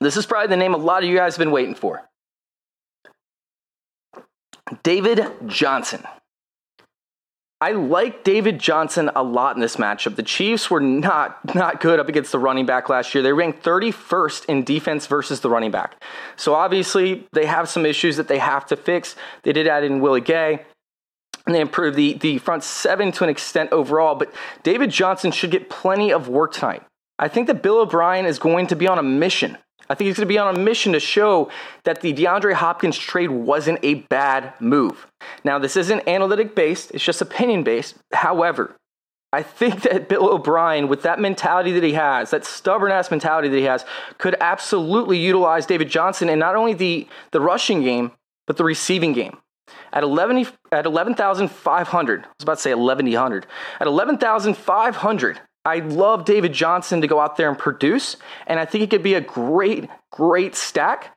this 0.00 0.16
is 0.16 0.26
probably 0.26 0.48
the 0.48 0.56
name 0.56 0.74
a 0.74 0.78
lot 0.78 1.02
of 1.02 1.08
you 1.08 1.16
guys 1.16 1.34
have 1.34 1.38
been 1.38 1.52
waiting 1.52 1.74
for 1.74 2.08
David 4.82 5.26
Johnson. 5.46 6.02
I 7.62 7.72
like 7.72 8.24
David 8.24 8.58
Johnson 8.58 9.10
a 9.14 9.22
lot 9.22 9.54
in 9.54 9.60
this 9.60 9.76
matchup. 9.76 10.16
The 10.16 10.22
Chiefs 10.22 10.70
were 10.70 10.80
not 10.80 11.54
not 11.54 11.80
good 11.80 12.00
up 12.00 12.08
against 12.08 12.32
the 12.32 12.38
running 12.38 12.64
back 12.64 12.88
last 12.88 13.14
year. 13.14 13.22
They 13.22 13.34
ranked 13.34 13.62
31st 13.62 14.46
in 14.46 14.64
defense 14.64 15.06
versus 15.06 15.40
the 15.40 15.50
running 15.50 15.70
back. 15.70 16.02
So 16.36 16.54
obviously 16.54 17.26
they 17.32 17.44
have 17.44 17.68
some 17.68 17.84
issues 17.84 18.16
that 18.16 18.28
they 18.28 18.38
have 18.38 18.64
to 18.66 18.76
fix. 18.76 19.14
They 19.42 19.52
did 19.52 19.66
add 19.68 19.84
in 19.84 20.00
Willie 20.00 20.22
Gay. 20.22 20.64
And 21.46 21.54
they 21.54 21.60
improved 21.60 21.96
the, 21.96 22.14
the 22.14 22.38
front 22.38 22.64
seven 22.64 23.12
to 23.12 23.24
an 23.24 23.30
extent 23.30 23.72
overall, 23.72 24.14
but 24.14 24.32
David 24.62 24.90
Johnson 24.90 25.32
should 25.32 25.50
get 25.50 25.70
plenty 25.70 26.12
of 26.12 26.28
work 26.28 26.52
tonight. 26.52 26.82
I 27.18 27.28
think 27.28 27.46
that 27.46 27.62
Bill 27.62 27.80
O'Brien 27.80 28.26
is 28.26 28.38
going 28.38 28.66
to 28.68 28.76
be 28.76 28.86
on 28.86 28.98
a 28.98 29.02
mission 29.02 29.56
I 29.90 29.94
think 29.94 30.06
he's 30.06 30.16
going 30.16 30.28
to 30.28 30.32
be 30.32 30.38
on 30.38 30.54
a 30.54 30.58
mission 30.58 30.92
to 30.92 31.00
show 31.00 31.50
that 31.82 32.00
the 32.00 32.14
DeAndre 32.14 32.54
Hopkins 32.54 32.96
trade 32.96 33.30
wasn't 33.30 33.80
a 33.82 33.94
bad 33.94 34.54
move. 34.60 35.08
Now, 35.42 35.58
this 35.58 35.76
isn't 35.76 36.08
analytic 36.08 36.54
based, 36.54 36.92
it's 36.92 37.04
just 37.04 37.20
opinion 37.20 37.64
based. 37.64 37.96
However, 38.12 38.76
I 39.32 39.42
think 39.42 39.82
that 39.90 40.08
Bill 40.08 40.32
O'Brien, 40.32 40.86
with 40.86 41.02
that 41.02 41.18
mentality 41.18 41.72
that 41.72 41.82
he 41.82 41.94
has, 41.94 42.30
that 42.30 42.44
stubborn 42.44 42.92
ass 42.92 43.10
mentality 43.10 43.48
that 43.48 43.56
he 43.56 43.64
has, 43.64 43.84
could 44.18 44.36
absolutely 44.40 45.18
utilize 45.18 45.66
David 45.66 45.88
Johnson 45.88 46.28
in 46.28 46.38
not 46.38 46.54
only 46.54 46.72
the, 46.72 47.08
the 47.32 47.40
rushing 47.40 47.82
game, 47.82 48.12
but 48.46 48.56
the 48.56 48.64
receiving 48.64 49.12
game. 49.12 49.38
At 49.92 50.04
11 50.04 50.46
at 50.70 50.86
11,500, 50.86 52.20
I 52.20 52.26
was 52.26 52.42
about 52.42 52.56
to 52.56 52.62
say 52.62 52.74
1,100. 52.74 53.46
At 53.80 53.86
11,500, 53.88 55.40
I 55.64 55.80
love 55.80 56.24
David 56.24 56.52
Johnson 56.52 57.00
to 57.02 57.06
go 57.06 57.20
out 57.20 57.36
there 57.36 57.48
and 57.48 57.58
produce, 57.58 58.16
and 58.46 58.58
I 58.58 58.64
think 58.64 58.84
it 58.84 58.90
could 58.90 59.02
be 59.02 59.14
a 59.14 59.20
great, 59.20 59.88
great 60.10 60.54
stack 60.54 61.16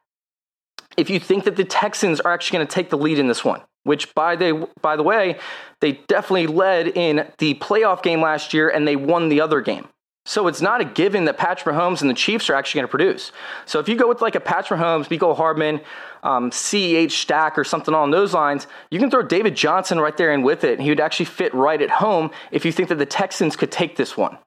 if 0.97 1.10
you 1.10 1.19
think 1.19 1.45
that 1.45 1.56
the 1.56 1.63
Texans 1.63 2.19
are 2.19 2.34
actually 2.34 2.58
going 2.58 2.67
to 2.67 2.73
take 2.73 2.89
the 2.89 2.97
lead 2.97 3.19
in 3.19 3.27
this 3.27 3.45
one. 3.45 3.62
Which, 3.84 4.15
by 4.15 4.38
the 4.38 4.69
by 4.82 4.95
the 4.95 5.03
way, 5.03 5.39
they 5.82 5.93
definitely 6.08 6.47
led 6.47 6.88
in 6.88 7.27
the 7.38 7.56
playoff 7.56 8.01
game 8.01 8.21
last 8.21 8.53
year, 8.53 8.69
and 8.69 8.88
they 8.88 8.95
won 8.95 9.27
the 9.27 9.41
other 9.41 9.60
game. 9.60 9.89
So 10.26 10.48
it's 10.48 10.62
not 10.62 10.80
a 10.80 10.86
given 10.86 11.26
that 11.26 11.38
Patrick 11.38 11.76
Mahomes 11.76 12.02
and 12.02 12.10
the 12.10 12.14
Chiefs 12.14 12.50
are 12.50 12.54
actually 12.54 12.80
going 12.80 12.88
to 12.88 12.92
produce. 12.92 13.34
So 13.66 13.80
if 13.80 13.90
you 13.90 13.96
go 13.98 14.08
with 14.08 14.22
like 14.22 14.36
a 14.36 14.40
Patrick 14.40 14.80
Mahomes, 14.80 15.10
Mecole 15.10 15.36
Hardman, 15.36 15.82
um, 16.24 16.50
CEH 16.50 17.12
stack 17.12 17.58
or 17.58 17.66
something 17.66 17.94
along 17.94 18.12
those 18.12 18.34
lines, 18.34 18.68
you 18.90 19.00
can 19.00 19.12
throw 19.12 19.22
David 19.22 19.56
Johnson 19.56 20.00
right 20.00 20.16
there 20.16 20.34
in 20.34 20.42
with 20.42 20.64
it. 20.64 20.74
And 20.74 20.82
he 20.82 20.90
would 20.90 21.02
actually 21.02 21.26
fit 21.26 21.54
right 21.54 21.82
at 21.82 21.90
home 21.90 22.32
if 22.52 22.64
you 22.64 22.72
think 22.72 22.88
that 22.88 22.96
the 22.96 23.06
Texans 23.06 23.58
could 23.58 23.72
take 23.72 23.98
this 23.98 24.16
one. 24.16 24.38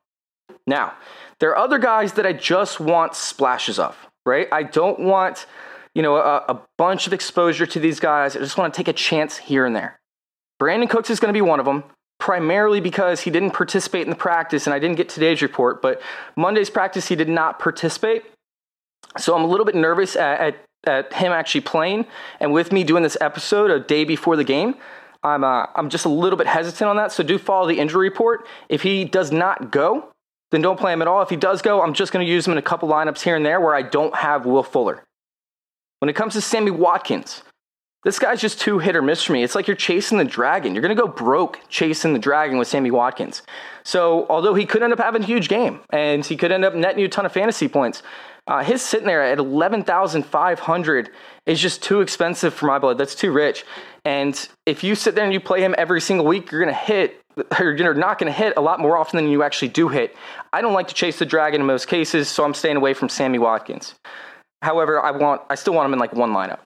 Now, 0.66 0.94
there 1.40 1.50
are 1.50 1.58
other 1.58 1.78
guys 1.78 2.14
that 2.14 2.24
I 2.24 2.32
just 2.32 2.80
want 2.80 3.14
splashes 3.14 3.78
of, 3.78 3.96
right? 4.24 4.48
I 4.50 4.62
don't 4.62 5.00
want, 5.00 5.44
you 5.94 6.00
know, 6.00 6.16
a, 6.16 6.38
a 6.48 6.62
bunch 6.78 7.06
of 7.06 7.12
exposure 7.12 7.66
to 7.66 7.78
these 7.78 8.00
guys. 8.00 8.34
I 8.34 8.38
just 8.38 8.56
want 8.56 8.72
to 8.72 8.76
take 8.76 8.88
a 8.88 8.94
chance 8.94 9.36
here 9.36 9.66
and 9.66 9.76
there. 9.76 10.00
Brandin 10.58 10.88
Cooks 10.88 11.10
is 11.10 11.20
going 11.20 11.28
to 11.28 11.36
be 11.36 11.42
one 11.42 11.60
of 11.60 11.66
them 11.66 11.84
primarily 12.26 12.80
because 12.80 13.20
he 13.20 13.30
didn't 13.30 13.52
participate 13.52 14.02
in 14.02 14.10
the 14.10 14.16
practice, 14.16 14.66
and 14.66 14.74
I 14.74 14.80
didn't 14.80 14.96
get 14.96 15.08
today's 15.08 15.42
report, 15.42 15.80
but 15.80 16.02
Monday's 16.34 16.70
practice, 16.70 17.06
he 17.06 17.14
did 17.14 17.28
not 17.28 17.60
participate. 17.60 18.24
So 19.16 19.36
I'm 19.36 19.44
a 19.44 19.46
little 19.46 19.64
bit 19.64 19.76
nervous 19.76 20.16
at, 20.16 20.40
at, 20.40 20.56
at 20.88 21.12
him 21.12 21.30
actually 21.30 21.60
playing, 21.60 22.04
and 22.40 22.52
with 22.52 22.72
me 22.72 22.82
doing 22.82 23.04
this 23.04 23.16
episode 23.20 23.70
a 23.70 23.78
day 23.78 24.02
before 24.02 24.34
the 24.34 24.42
game. 24.42 24.74
I'm, 25.22 25.44
uh, 25.44 25.66
I'm 25.76 25.88
just 25.88 26.04
a 26.04 26.08
little 26.08 26.36
bit 26.36 26.48
hesitant 26.48 26.90
on 26.90 26.96
that, 26.96 27.12
so 27.12 27.22
do 27.22 27.38
follow 27.38 27.68
the 27.68 27.78
injury 27.78 28.08
report. 28.08 28.44
If 28.68 28.82
he 28.82 29.04
does 29.04 29.30
not 29.30 29.70
go, 29.70 30.08
then 30.50 30.62
don't 30.62 30.80
play 30.80 30.92
him 30.92 31.02
at 31.02 31.06
all. 31.06 31.22
If 31.22 31.30
he 31.30 31.36
does 31.36 31.62
go, 31.62 31.80
I'm 31.80 31.94
just 31.94 32.12
going 32.12 32.26
to 32.26 32.32
use 32.32 32.44
him 32.44 32.50
in 32.50 32.58
a 32.58 32.62
couple 32.62 32.88
lineups 32.88 33.20
here 33.20 33.36
and 33.36 33.46
there 33.46 33.60
where 33.60 33.76
I 33.76 33.82
don't 33.82 34.16
have 34.16 34.46
Will 34.46 34.64
Fuller. 34.64 35.04
When 36.00 36.08
it 36.08 36.16
comes 36.16 36.32
to 36.32 36.40
Sammy 36.40 36.72
Watkins, 36.72 37.44
this 38.06 38.20
guy's 38.20 38.40
just 38.40 38.60
too 38.60 38.78
hit 38.78 38.94
or 38.94 39.02
miss 39.02 39.24
for 39.24 39.32
me. 39.32 39.42
It's 39.42 39.56
like 39.56 39.66
you're 39.66 39.74
chasing 39.74 40.16
the 40.16 40.24
dragon. 40.24 40.76
You're 40.76 40.82
going 40.82 40.94
to 40.94 41.02
go 41.02 41.08
broke 41.08 41.58
chasing 41.68 42.12
the 42.12 42.20
dragon 42.20 42.56
with 42.56 42.68
Sammy 42.68 42.92
Watkins. 42.92 43.42
So, 43.82 44.26
although 44.30 44.54
he 44.54 44.64
could 44.64 44.84
end 44.84 44.92
up 44.92 45.00
having 45.00 45.24
a 45.24 45.26
huge 45.26 45.48
game 45.48 45.80
and 45.90 46.24
he 46.24 46.36
could 46.36 46.52
end 46.52 46.64
up 46.64 46.72
netting 46.72 47.00
you 47.00 47.06
a 47.06 47.08
ton 47.08 47.26
of 47.26 47.32
fantasy 47.32 47.66
points, 47.66 48.04
uh, 48.46 48.62
his 48.62 48.80
sitting 48.80 49.08
there 49.08 49.24
at 49.24 49.40
11,500 49.40 51.10
is 51.46 51.60
just 51.60 51.82
too 51.82 52.00
expensive 52.00 52.54
for 52.54 52.66
my 52.66 52.78
blood. 52.78 52.96
That's 52.96 53.16
too 53.16 53.32
rich. 53.32 53.64
And 54.04 54.48
if 54.66 54.84
you 54.84 54.94
sit 54.94 55.16
there 55.16 55.24
and 55.24 55.32
you 55.32 55.40
play 55.40 55.60
him 55.60 55.74
every 55.76 56.00
single 56.00 56.26
week, 56.26 56.52
you're 56.52 56.62
going 56.62 56.72
to 56.72 56.80
hit, 56.80 57.20
or 57.58 57.72
you're 57.72 57.92
not 57.92 58.20
going 58.20 58.32
to 58.32 58.38
hit 58.38 58.54
a 58.56 58.60
lot 58.60 58.78
more 58.78 58.96
often 58.96 59.16
than 59.16 59.28
you 59.28 59.42
actually 59.42 59.70
do 59.70 59.88
hit. 59.88 60.14
I 60.52 60.60
don't 60.60 60.74
like 60.74 60.86
to 60.86 60.94
chase 60.94 61.18
the 61.18 61.26
dragon 61.26 61.60
in 61.60 61.66
most 61.66 61.88
cases, 61.88 62.28
so 62.28 62.44
I'm 62.44 62.54
staying 62.54 62.76
away 62.76 62.94
from 62.94 63.08
Sammy 63.08 63.40
Watkins. 63.40 63.96
However, 64.62 65.00
I 65.00 65.10
want, 65.10 65.42
I 65.50 65.56
still 65.56 65.74
want 65.74 65.86
him 65.86 65.92
in 65.94 65.98
like 65.98 66.12
one 66.12 66.30
lineup. 66.30 66.60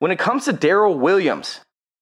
When 0.00 0.10
it 0.10 0.18
comes 0.18 0.46
to 0.46 0.52
Darrel 0.52 0.98
Williams, 0.98 1.60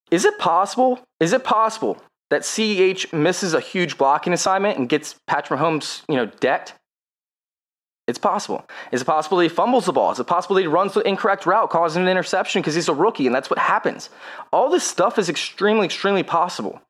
is 0.09 0.25
it 0.25 0.39
possible? 0.39 0.99
Is 1.19 1.33
it 1.33 1.43
possible 1.43 2.01
that 2.29 2.41
CEH 2.41 3.13
misses 3.13 3.53
a 3.53 3.59
huge 3.59 3.97
blocking 3.97 4.33
assignment 4.33 4.79
and 4.79 4.89
gets 4.89 5.15
Patrick 5.27 5.59
Mahomes, 5.59 6.01
you 6.07 6.15
know, 6.15 6.25
decked? 6.25 6.73
It's 8.07 8.17
possible. 8.17 8.65
Is 8.91 9.01
it 9.01 9.05
possible 9.05 9.37
that 9.37 9.43
he 9.43 9.49
fumbles 9.49 9.85
the 9.85 9.93
ball? 9.93 10.11
Is 10.11 10.19
it 10.19 10.27
possible 10.27 10.55
that 10.55 10.61
he 10.61 10.67
runs 10.67 10.93
the 10.93 11.01
incorrect 11.01 11.45
route, 11.45 11.69
causing 11.69 12.01
an 12.01 12.07
interception 12.07 12.61
because 12.61 12.73
he's 12.73 12.89
a 12.89 12.93
rookie 12.93 13.27
and 13.27 13.35
that's 13.35 13.49
what 13.49 13.59
happens? 13.59 14.09
All 14.51 14.69
this 14.69 14.83
stuff 14.83 15.19
is 15.19 15.29
extremely, 15.29 15.85
extremely 15.85 16.23
possible. 16.23 16.81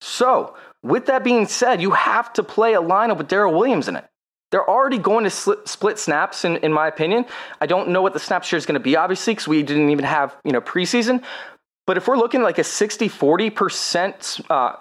So, 0.00 0.54
with 0.82 1.06
that 1.06 1.24
being 1.24 1.48
said, 1.48 1.80
you 1.80 1.92
have 1.92 2.32
to 2.34 2.42
play 2.44 2.74
a 2.74 2.82
lineup 2.82 3.18
with 3.18 3.26
Darrel 3.26 3.54
Williams 3.54 3.88
in 3.88 3.96
it. 3.96 4.04
They're 4.50 4.68
already 4.68 4.98
going 4.98 5.24
to 5.24 5.30
split 5.30 5.98
snaps, 5.98 6.44
in, 6.44 6.56
in 6.58 6.72
my 6.72 6.88
opinion. 6.88 7.26
I 7.60 7.66
don't 7.66 7.90
know 7.90 8.00
what 8.02 8.14
the 8.14 8.18
snap 8.20 8.44
share 8.44 8.56
is 8.56 8.66
going 8.66 8.74
to 8.74 8.80
be, 8.80 8.96
obviously, 8.96 9.34
because 9.34 9.48
we 9.48 9.62
didn't 9.62 9.90
even 9.90 10.04
have 10.04 10.36
you 10.44 10.52
know 10.52 10.60
preseason. 10.60 11.22
But 11.86 11.96
if 11.96 12.08
we're 12.08 12.18
looking 12.18 12.42
like 12.42 12.58
a 12.58 12.64
60 12.64 13.08
40% 13.08 14.40
uh, 14.50 14.76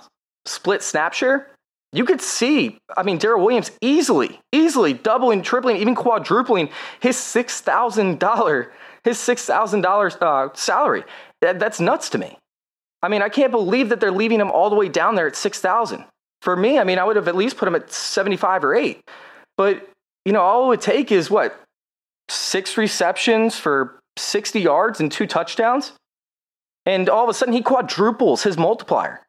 split 0.46 0.84
snap 0.84 1.14
share, 1.14 1.50
You 1.94 2.04
could 2.04 2.22
see, 2.22 2.78
I 2.98 3.04
mean, 3.04 3.18
Darrel 3.18 3.42
Williams 3.42 3.72
easily, 3.82 4.40
easily 4.52 4.94
doubling, 4.94 5.42
tripling, 5.42 5.78
even 5.78 5.96
quadrupling 5.96 6.70
his 7.00 7.16
six 7.18 7.62
thousand 7.62 8.20
dollar 8.20 8.74
his 9.04 9.18
six 9.18 9.46
thousand 9.46 9.86
uh, 9.86 9.90
dollars 9.90 10.18
salary. 10.60 11.04
That, 11.42 11.60
that's 11.60 11.80
nuts 11.80 12.10
to 12.10 12.18
me. 12.18 12.38
I 13.02 13.08
mean, 13.08 13.22
I 13.22 13.30
can't 13.30 13.52
believe 13.52 13.90
that 13.90 14.00
they're 14.02 14.12
leaving 14.12 14.40
him 14.42 14.52
all 14.52 14.70
the 14.70 14.76
way 14.76 14.90
down 14.90 15.16
there 15.16 15.28
at 15.28 15.36
six 15.36 15.62
thousand. 15.62 16.04
For 16.42 16.56
me, 16.56 16.78
I 16.78 16.84
mean, 16.84 17.00
I 17.00 17.06
would 17.06 17.16
have 17.16 17.28
at 17.28 17.36
least 17.36 17.58
put 17.58 17.68
him 17.68 17.76
at 17.76 17.92
seventy 17.92 18.38
five 18.38 18.64
or 18.66 18.76
eight. 18.76 19.02
But 19.58 19.90
you 20.26 20.34
know, 20.34 20.42
all 20.42 20.66
it 20.66 20.68
would 20.68 20.82
take 20.82 21.12
is 21.12 21.30
what 21.30 21.60
six 22.30 22.78
receptions 22.78 23.58
for 23.58 24.00
sixty 24.18 24.62
yards 24.62 25.00
and 25.00 25.12
two 25.12 25.28
touchdowns, 25.28 25.94
and 26.86 27.10
all 27.10 27.24
of 27.24 27.30
a 27.30 27.34
sudden 27.34 27.54
he 27.54 27.62
quadruples 27.62 28.44
his 28.44 28.58
multiplier. 28.58 29.28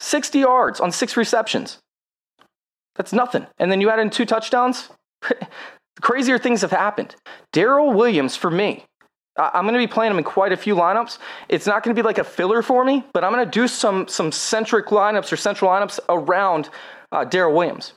60 0.00 0.38
yards 0.38 0.80
on 0.80 0.90
six 0.90 1.16
receptions. 1.16 1.78
That's 2.96 3.12
nothing. 3.12 3.46
And 3.58 3.70
then 3.70 3.80
you 3.80 3.90
add 3.90 4.00
in 4.00 4.10
two 4.10 4.26
touchdowns. 4.26 4.88
Crazier 6.00 6.38
things 6.38 6.62
have 6.62 6.70
happened. 6.70 7.14
Darrel 7.52 7.92
Williams, 7.92 8.34
for 8.34 8.50
me, 8.50 8.84
I'm 9.36 9.64
going 9.64 9.74
to 9.74 9.78
be 9.78 9.86
playing 9.86 10.12
him 10.12 10.18
in 10.18 10.24
quite 10.24 10.52
a 10.52 10.56
few 10.56 10.74
lineups. 10.74 11.18
It's 11.48 11.66
not 11.66 11.82
going 11.82 11.94
to 11.94 12.02
be 12.02 12.04
like 12.04 12.18
a 12.18 12.24
filler 12.24 12.62
for 12.62 12.84
me, 12.84 13.04
but 13.12 13.22
I'm 13.22 13.32
going 13.32 13.44
to 13.44 13.50
do 13.50 13.68
some 13.68 14.08
some 14.08 14.32
centric 14.32 14.86
lineups 14.86 15.32
or 15.32 15.36
central 15.36 15.70
lineups 15.70 16.00
around 16.08 16.68
uh, 17.12 17.24
Darrel 17.24 17.54
Williams. 17.54 17.92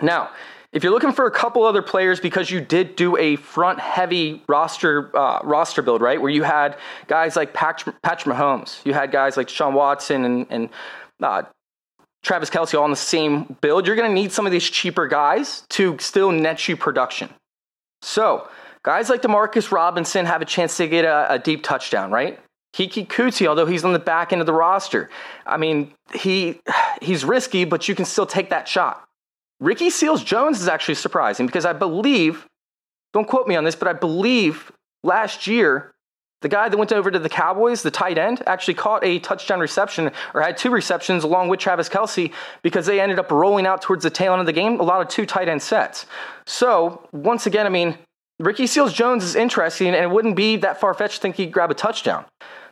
Now, 0.00 0.30
if 0.72 0.82
you're 0.82 0.92
looking 0.92 1.12
for 1.12 1.26
a 1.26 1.30
couple 1.30 1.64
other 1.64 1.82
players 1.82 2.20
because 2.20 2.50
you 2.50 2.60
did 2.60 2.94
do 2.94 3.16
a 3.16 3.36
front 3.36 3.80
heavy 3.80 4.42
roster 4.48 5.16
uh, 5.16 5.40
roster 5.42 5.80
build, 5.82 6.02
right, 6.02 6.20
where 6.20 6.30
you 6.30 6.42
had 6.42 6.76
guys 7.06 7.36
like 7.36 7.54
Patrick, 7.54 8.00
Patrick 8.02 8.36
Mahomes, 8.36 8.84
you 8.84 8.92
had 8.92 9.10
guys 9.10 9.36
like 9.36 9.48
Sean 9.48 9.74
Watson 9.74 10.24
and, 10.24 10.46
and 10.50 10.68
uh, 11.22 11.42
Travis 12.22 12.50
Kelce 12.50 12.76
all 12.76 12.84
on 12.84 12.90
the 12.90 12.96
same 12.96 13.56
build, 13.60 13.86
you're 13.86 13.96
going 13.96 14.10
to 14.10 14.14
need 14.14 14.32
some 14.32 14.44
of 14.44 14.52
these 14.52 14.68
cheaper 14.68 15.06
guys 15.06 15.62
to 15.70 15.96
still 15.98 16.32
net 16.32 16.68
you 16.68 16.76
production. 16.76 17.30
So, 18.02 18.48
guys 18.82 19.08
like 19.08 19.22
Demarcus 19.22 19.72
Robinson 19.72 20.26
have 20.26 20.42
a 20.42 20.44
chance 20.44 20.76
to 20.76 20.86
get 20.86 21.04
a, 21.04 21.34
a 21.34 21.38
deep 21.38 21.62
touchdown, 21.62 22.10
right? 22.10 22.38
Keke 22.74 23.06
Coutee, 23.06 23.46
although 23.46 23.66
he's 23.66 23.84
on 23.84 23.94
the 23.94 23.98
back 23.98 24.32
end 24.32 24.42
of 24.42 24.46
the 24.46 24.52
roster, 24.52 25.08
I 25.46 25.56
mean, 25.56 25.94
he 26.12 26.60
he's 27.02 27.24
risky, 27.24 27.64
but 27.64 27.88
you 27.88 27.94
can 27.94 28.04
still 28.04 28.26
take 28.26 28.50
that 28.50 28.68
shot. 28.68 29.07
Ricky 29.60 29.90
Seals 29.90 30.22
Jones 30.22 30.60
is 30.60 30.68
actually 30.68 30.94
surprising 30.94 31.46
because 31.46 31.64
I 31.64 31.72
believe, 31.72 32.46
don't 33.12 33.26
quote 33.26 33.48
me 33.48 33.56
on 33.56 33.64
this, 33.64 33.74
but 33.74 33.88
I 33.88 33.92
believe 33.92 34.70
last 35.02 35.46
year 35.46 35.92
the 36.40 36.48
guy 36.48 36.68
that 36.68 36.76
went 36.76 36.92
over 36.92 37.10
to 37.10 37.18
the 37.18 37.28
Cowboys, 37.28 37.82
the 37.82 37.90
tight 37.90 38.16
end, 38.16 38.42
actually 38.46 38.74
caught 38.74 39.04
a 39.04 39.18
touchdown 39.18 39.58
reception 39.58 40.12
or 40.34 40.40
had 40.40 40.56
two 40.56 40.70
receptions 40.70 41.24
along 41.24 41.48
with 41.48 41.58
Travis 41.58 41.88
Kelce 41.88 42.32
because 42.62 42.86
they 42.86 43.00
ended 43.00 43.18
up 43.18 43.32
rolling 43.32 43.66
out 43.66 43.82
towards 43.82 44.04
the 44.04 44.10
tail 44.10 44.32
end 44.32 44.40
of 44.40 44.46
the 44.46 44.52
game, 44.52 44.78
a 44.78 44.84
lot 44.84 45.00
of 45.00 45.08
two 45.08 45.26
tight 45.26 45.48
end 45.48 45.60
sets. 45.60 46.06
So, 46.46 47.08
once 47.12 47.46
again, 47.46 47.66
I 47.66 47.70
mean, 47.70 47.98
Ricky 48.38 48.68
Seals 48.68 48.92
Jones 48.92 49.24
is 49.24 49.34
interesting, 49.34 49.88
and 49.88 49.96
it 49.96 50.10
wouldn't 50.10 50.36
be 50.36 50.56
that 50.58 50.78
far 50.78 50.94
fetched 50.94 51.16
to 51.16 51.20
think 51.22 51.36
he'd 51.36 51.50
grab 51.50 51.72
a 51.72 51.74
touchdown. 51.74 52.24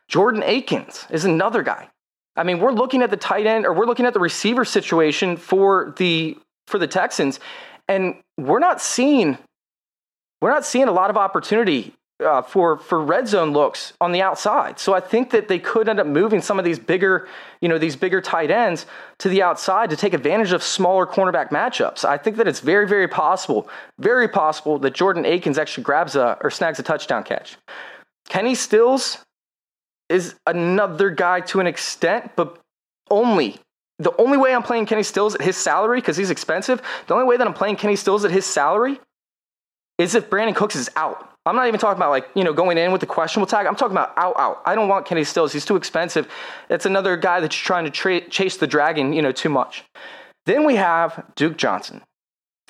Jordan 0.06 0.44
Akins 0.44 1.04
is 1.10 1.24
another 1.24 1.64
guy. 1.64 1.88
I 2.36 2.44
mean, 2.44 2.60
we're 2.60 2.70
looking 2.70 3.02
at 3.02 3.10
the 3.10 3.16
tight 3.16 3.46
end 3.46 3.66
or 3.66 3.72
we're 3.72 3.86
looking 3.86 4.06
at 4.06 4.14
the 4.14 4.20
receiver 4.20 4.64
situation 4.64 5.36
for 5.36 5.94
the 5.96 6.36
for 6.66 6.78
the 6.78 6.86
Texans, 6.86 7.40
and 7.88 8.16
we're 8.36 8.58
not 8.58 8.80
seeing 8.80 9.38
we're 10.40 10.50
not 10.50 10.66
seeing 10.66 10.88
a 10.88 10.92
lot 10.92 11.08
of 11.08 11.16
opportunity 11.16 11.94
uh, 12.24 12.42
for 12.42 12.78
for 12.78 13.02
red 13.02 13.28
zone 13.28 13.52
looks 13.52 13.92
on 14.00 14.12
the 14.12 14.22
outside. 14.22 14.78
So 14.78 14.94
I 14.94 15.00
think 15.00 15.30
that 15.30 15.48
they 15.48 15.58
could 15.58 15.88
end 15.88 16.00
up 16.00 16.06
moving 16.06 16.40
some 16.40 16.58
of 16.58 16.64
these 16.64 16.78
bigger, 16.78 17.28
you 17.60 17.68
know, 17.68 17.78
these 17.78 17.96
bigger 17.96 18.20
tight 18.20 18.50
ends 18.50 18.86
to 19.18 19.28
the 19.28 19.42
outside 19.42 19.90
to 19.90 19.96
take 19.96 20.14
advantage 20.14 20.52
of 20.52 20.62
smaller 20.62 21.06
cornerback 21.06 21.50
matchups. 21.50 22.04
I 22.04 22.16
think 22.16 22.36
that 22.36 22.48
it's 22.48 22.60
very 22.60 22.88
very 22.88 23.08
possible, 23.08 23.68
very 23.98 24.28
possible 24.28 24.78
that 24.78 24.94
Jordan 24.94 25.26
Akins 25.26 25.58
actually 25.58 25.84
grabs 25.84 26.16
a 26.16 26.38
or 26.40 26.50
snags 26.50 26.78
a 26.78 26.82
touchdown 26.82 27.22
catch. 27.22 27.56
Kenny 28.28 28.54
Stills 28.54 29.18
is 30.08 30.34
another 30.46 31.10
guy 31.10 31.40
to 31.40 31.60
an 31.60 31.66
extent, 31.66 32.32
but 32.36 32.58
only 33.10 33.58
the 33.98 34.14
only 34.20 34.36
way 34.36 34.54
I'm 34.54 34.62
playing 34.62 34.86
Kenny 34.86 35.02
Stills 35.02 35.34
at 35.34 35.40
his 35.40 35.56
salary 35.56 35.98
because 36.00 36.16
he's 36.16 36.30
expensive. 36.30 36.82
The 37.06 37.14
only 37.14 37.26
way 37.26 37.36
that 37.36 37.46
I'm 37.46 37.54
playing 37.54 37.76
Kenny 37.76 37.96
Stills 37.96 38.24
at 38.24 38.30
his 38.30 38.44
salary 38.44 39.00
is 39.98 40.14
if 40.14 40.28
Brandin 40.28 40.54
Cooks 40.54 40.76
is 40.76 40.90
out. 40.96 41.32
I'm 41.46 41.54
not 41.54 41.68
even 41.68 41.78
talking 41.78 41.96
about 41.96 42.10
like, 42.10 42.28
you 42.34 42.42
know, 42.42 42.52
going 42.52 42.76
in 42.76 42.92
with 42.92 43.00
the 43.00 43.06
questionable 43.06 43.46
tag. 43.46 43.66
I'm 43.66 43.76
talking 43.76 43.96
about 43.96 44.12
out, 44.18 44.34
out. 44.36 44.62
I 44.66 44.74
don't 44.74 44.88
want 44.88 45.06
Kenny 45.06 45.24
Stills. 45.24 45.52
He's 45.52 45.64
too 45.64 45.76
expensive. 45.76 46.28
It's 46.68 46.86
another 46.86 47.16
guy 47.16 47.40
that's 47.40 47.54
trying 47.54 47.84
to 47.84 47.90
tra- 47.90 48.28
chase 48.28 48.56
the 48.56 48.66
dragon, 48.66 49.12
you 49.12 49.22
know, 49.22 49.32
too 49.32 49.48
much. 49.48 49.84
Then 50.44 50.64
we 50.64 50.76
have 50.76 51.24
Duke 51.36 51.56
Johnson. 51.56 52.02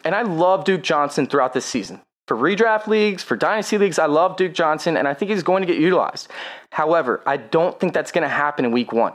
And 0.05 0.15
I 0.15 0.23
love 0.23 0.65
Duke 0.65 0.83
Johnson 0.83 1.27
throughout 1.27 1.55
this 1.55 1.65
season. 1.65 2.03
For 2.29 2.37
redraft 2.37 2.87
leagues, 2.87 3.23
for 3.23 3.37
dynasty 3.37 3.79
leagues, 3.79 3.99
I 3.99 4.07
love 4.07 4.37
Duke 4.37 4.53
Johnson 4.53 4.97
and 4.97 5.09
I 5.09 5.15
think 5.15 5.31
he's 5.31 5.43
going 5.43 5.63
to 5.63 5.67
get 5.67 5.81
utilized. 5.81 6.29
However, 6.73 7.23
I 7.25 7.39
don't 7.39 7.79
think 7.81 7.95
that's 7.95 8.13
going 8.13 8.23
to 8.23 8.29
happen 8.29 8.65
in 8.65 8.73
week 8.73 8.93
one. 8.93 9.15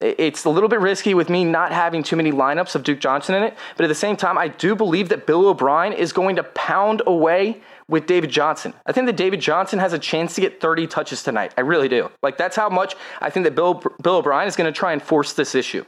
It's 0.00 0.44
a 0.44 0.50
little 0.50 0.68
bit 0.68 0.78
risky 0.78 1.12
with 1.12 1.28
me 1.28 1.44
not 1.44 1.72
having 1.72 2.04
too 2.04 2.14
many 2.14 2.30
lineups 2.30 2.76
of 2.76 2.84
Duke 2.84 3.00
Johnson 3.00 3.34
in 3.34 3.42
it, 3.42 3.56
but 3.76 3.84
at 3.84 3.88
the 3.88 3.96
same 3.96 4.16
time, 4.16 4.38
I 4.38 4.46
do 4.46 4.76
believe 4.76 5.08
that 5.08 5.26
Bill 5.26 5.48
O'Brien 5.48 5.92
is 5.92 6.12
going 6.12 6.36
to 6.36 6.44
pound 6.44 7.02
away 7.04 7.60
with 7.88 8.06
David 8.06 8.30
Johnson. 8.30 8.74
I 8.86 8.92
think 8.92 9.06
that 9.06 9.16
David 9.16 9.40
Johnson 9.40 9.80
has 9.80 9.92
a 9.92 9.98
chance 9.98 10.36
to 10.36 10.40
get 10.40 10.60
30 10.60 10.86
touches 10.86 11.24
tonight. 11.24 11.52
I 11.56 11.62
really 11.62 11.88
do. 11.88 12.10
Like 12.22 12.36
that's 12.36 12.54
how 12.54 12.68
much 12.68 12.94
I 13.20 13.30
think 13.30 13.44
that 13.44 13.56
Bill 13.56 13.82
Bill 14.00 14.16
O'Brien 14.16 14.46
is 14.46 14.54
going 14.54 14.72
to 14.72 14.78
try 14.78 14.92
and 14.92 15.02
force 15.02 15.32
this 15.32 15.56
issue. 15.56 15.84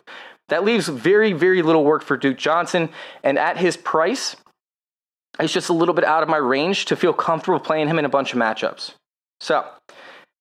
That 0.49 0.65
leaves 0.65 0.89
very 0.89 1.33
very 1.33 1.63
little 1.63 1.85
work 1.85 2.03
for 2.03 2.17
Duke 2.17 2.39
Johnson 2.39 2.89
and 3.23 3.39
at 3.39 3.59
his 3.59 3.77
price, 3.77 4.35
it's 5.39 5.53
just 5.53 5.69
a 5.69 5.73
little 5.73 5.95
bit 5.95 6.05
out 6.05 6.25
of 6.25 6.29
my 6.29 6.37
range 6.37 6.87
to 6.87 6.97
feel 6.97 7.13
comfortable 7.13 7.61
playing 7.61 7.87
him 7.87 7.99
in 7.99 8.05
a 8.05 8.09
bunch 8.09 8.33
of 8.33 8.39
matchups. 8.41 8.95
So, 9.41 9.65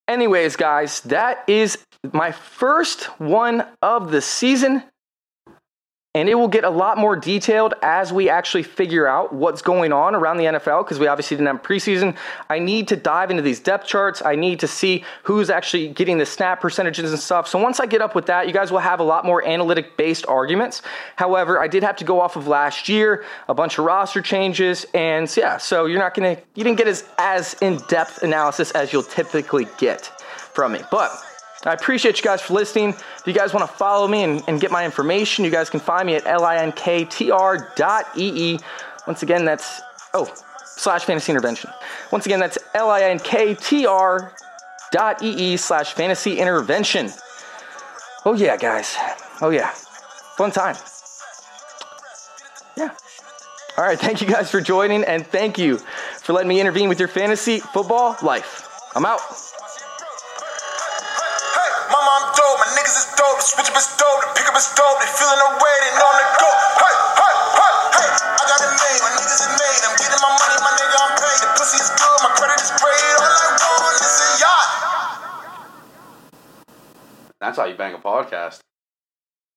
anyways, 0.08 0.56
guys, 0.56 1.02
that 1.02 1.44
is 1.48 1.78
my 2.14 2.32
first 2.32 3.06
one 3.20 3.66
of 3.82 4.12
the 4.12 4.22
season. 4.22 4.84
And 6.16 6.28
it 6.28 6.34
will 6.34 6.48
get 6.48 6.64
a 6.64 6.70
lot 6.72 6.98
more 6.98 7.16
detailed 7.16 7.76
as 7.84 8.12
we 8.12 8.30
actually 8.30 8.64
figure 8.64 9.06
out 9.06 9.32
what's 9.32 9.62
going 9.62 9.94
on 9.94 10.16
around 10.16 10.38
the 10.38 10.46
NFL 10.46 10.84
because 10.84 10.98
we 10.98 11.06
obviously 11.06 11.38
didn't 11.38 11.48
have 11.48 11.62
preseason. 11.62 12.18
I 12.50 12.58
need 12.58 12.88
to 12.88 12.96
dive 12.96 13.30
into 13.30 13.44
these 13.44 13.60
depth 13.60 13.86
charts. 13.86 14.24
I 14.26 14.34
need 14.34 14.60
to 14.62 14.68
see 14.68 15.06
who's 15.22 15.52
actually 15.52 15.90
getting 15.90 16.18
the 16.18 16.26
snap 16.26 16.62
percentages 16.62 17.12
and 17.12 17.20
stuff. 17.22 17.48
So 17.48 17.60
once 17.60 17.80
I 17.80 17.86
get 17.86 18.02
up 18.02 18.16
with 18.16 18.26
that, 18.26 18.48
you 18.48 18.54
guys 18.54 18.72
will 18.72 18.80
have 18.80 19.00
a 19.00 19.04
lot 19.04 19.24
more 19.24 19.46
analytic 19.46 19.98
based 19.98 20.26
arguments. 20.26 20.82
However, 21.16 21.60
I 21.60 21.68
did 21.68 21.84
have 21.84 21.98
to 21.98 22.04
go 22.06 22.20
off 22.20 22.36
of 22.36 22.48
last 22.48 22.90
year, 22.90 23.24
a 23.48 23.54
bunch 23.54 23.78
of 23.78 23.86
roster 23.86 24.24
changes, 24.24 24.88
and 24.96 25.32
yeah, 25.38 25.58
so 25.58 25.86
you're 25.86 26.00
not 26.00 26.16
gonna, 26.16 26.38
you 26.56 26.64
didn't 26.64 26.80
get 26.80 26.88
as, 26.88 27.08
as 27.20 27.54
in 27.62 27.78
depth 27.88 28.24
analysis 28.24 28.72
as 28.72 28.92
you'll 28.92 29.04
typically 29.04 29.68
get 29.78 30.08
from 30.54 30.72
me. 30.72 30.82
But 30.90 31.12
I 31.66 31.74
appreciate 31.74 32.18
you 32.18 32.24
guys 32.24 32.42
for 32.42 32.54
listening. 32.54 32.90
If 32.90 33.24
you 33.26 33.34
guys 33.34 33.54
want 33.54 33.70
to 33.70 33.76
follow 33.76 34.08
me 34.08 34.24
and, 34.24 34.42
and 34.48 34.62
get 34.62 34.72
my 34.72 34.86
information, 34.86 35.44
you 35.44 35.52
guys 35.52 35.70
can 35.70 35.82
find 35.82 36.08
me 36.08 36.16
at 36.16 36.24
linktr.ee. 36.24 37.40
Once 39.06 39.24
again, 39.24 39.44
that's, 39.44 39.82
oh, 40.14 40.34
slash 40.66 41.04
fantasy 41.04 41.32
intervention. 41.32 41.70
Once 42.12 42.26
again, 42.26 42.40
that's 42.40 42.58
linktr.ee 42.74 44.28
slash 45.58 45.94
fantasy 45.94 46.40
intervention. 46.40 47.10
Oh, 48.26 48.34
yeah, 48.34 48.56
guys. 48.56 48.96
Oh, 49.42 49.50
yeah. 49.50 49.72
Fun 50.38 50.52
time. 50.52 50.76
Yeah. 52.78 52.96
All 53.78 53.84
right. 53.84 54.00
Thank 54.00 54.22
you 54.22 54.28
guys 54.28 54.50
for 54.50 54.62
joining, 54.62 55.04
and 55.04 55.28
thank 55.28 55.58
you 55.58 55.80
for 56.22 56.32
letting 56.34 56.48
me 56.50 56.62
intervene 56.62 56.88
with 56.88 57.00
your 57.00 57.10
fantasy 57.10 57.60
football 57.60 58.16
life. 58.22 58.68
I'm 58.96 59.06
out. 59.06 59.20
Dope, 63.20 63.38
the 63.38 63.46
switch 63.46 63.70
up 63.70 63.78
is 63.78 63.90
dope, 63.98 64.22
the 64.24 64.30
pickup 64.38 64.56
is 64.56 64.70
dope, 64.76 64.98
they 65.02 65.10
feeling 65.12 65.40
the 65.40 65.50
way, 65.60 65.76
they 65.84 65.94
know 65.98 66.12
go. 66.40 66.50
Hey, 66.80 66.96
hey, 67.20 67.36
hey, 67.60 67.74
hey, 68.00 68.10
I 68.16 68.44
got 68.48 68.60
it 68.64 68.74
made, 68.80 69.00
my 69.04 69.12
niggas 69.16 69.44
is 69.44 69.52
made, 69.60 69.82
I'm 69.84 69.96
getting 70.00 70.22
my 70.22 70.32
money, 70.32 70.58
my 70.64 70.74
nigga, 70.78 70.98
I'm 71.00 71.14
paid. 71.20 71.40
The 71.44 71.50
pussy 71.58 71.80
is 71.82 71.90
good, 71.92 72.18
my 72.24 72.32
credit 72.38 72.60
is 72.62 72.72
great, 72.78 73.04
all 73.20 73.28
I 73.28 73.74
want 73.82 73.96
is 74.00 74.18
a 74.22 74.30
yacht. 74.40 74.70
That's 77.42 77.58
how 77.58 77.66
you 77.66 77.76
bang 77.76 77.94
a 77.94 78.00
podcast. 78.00 78.69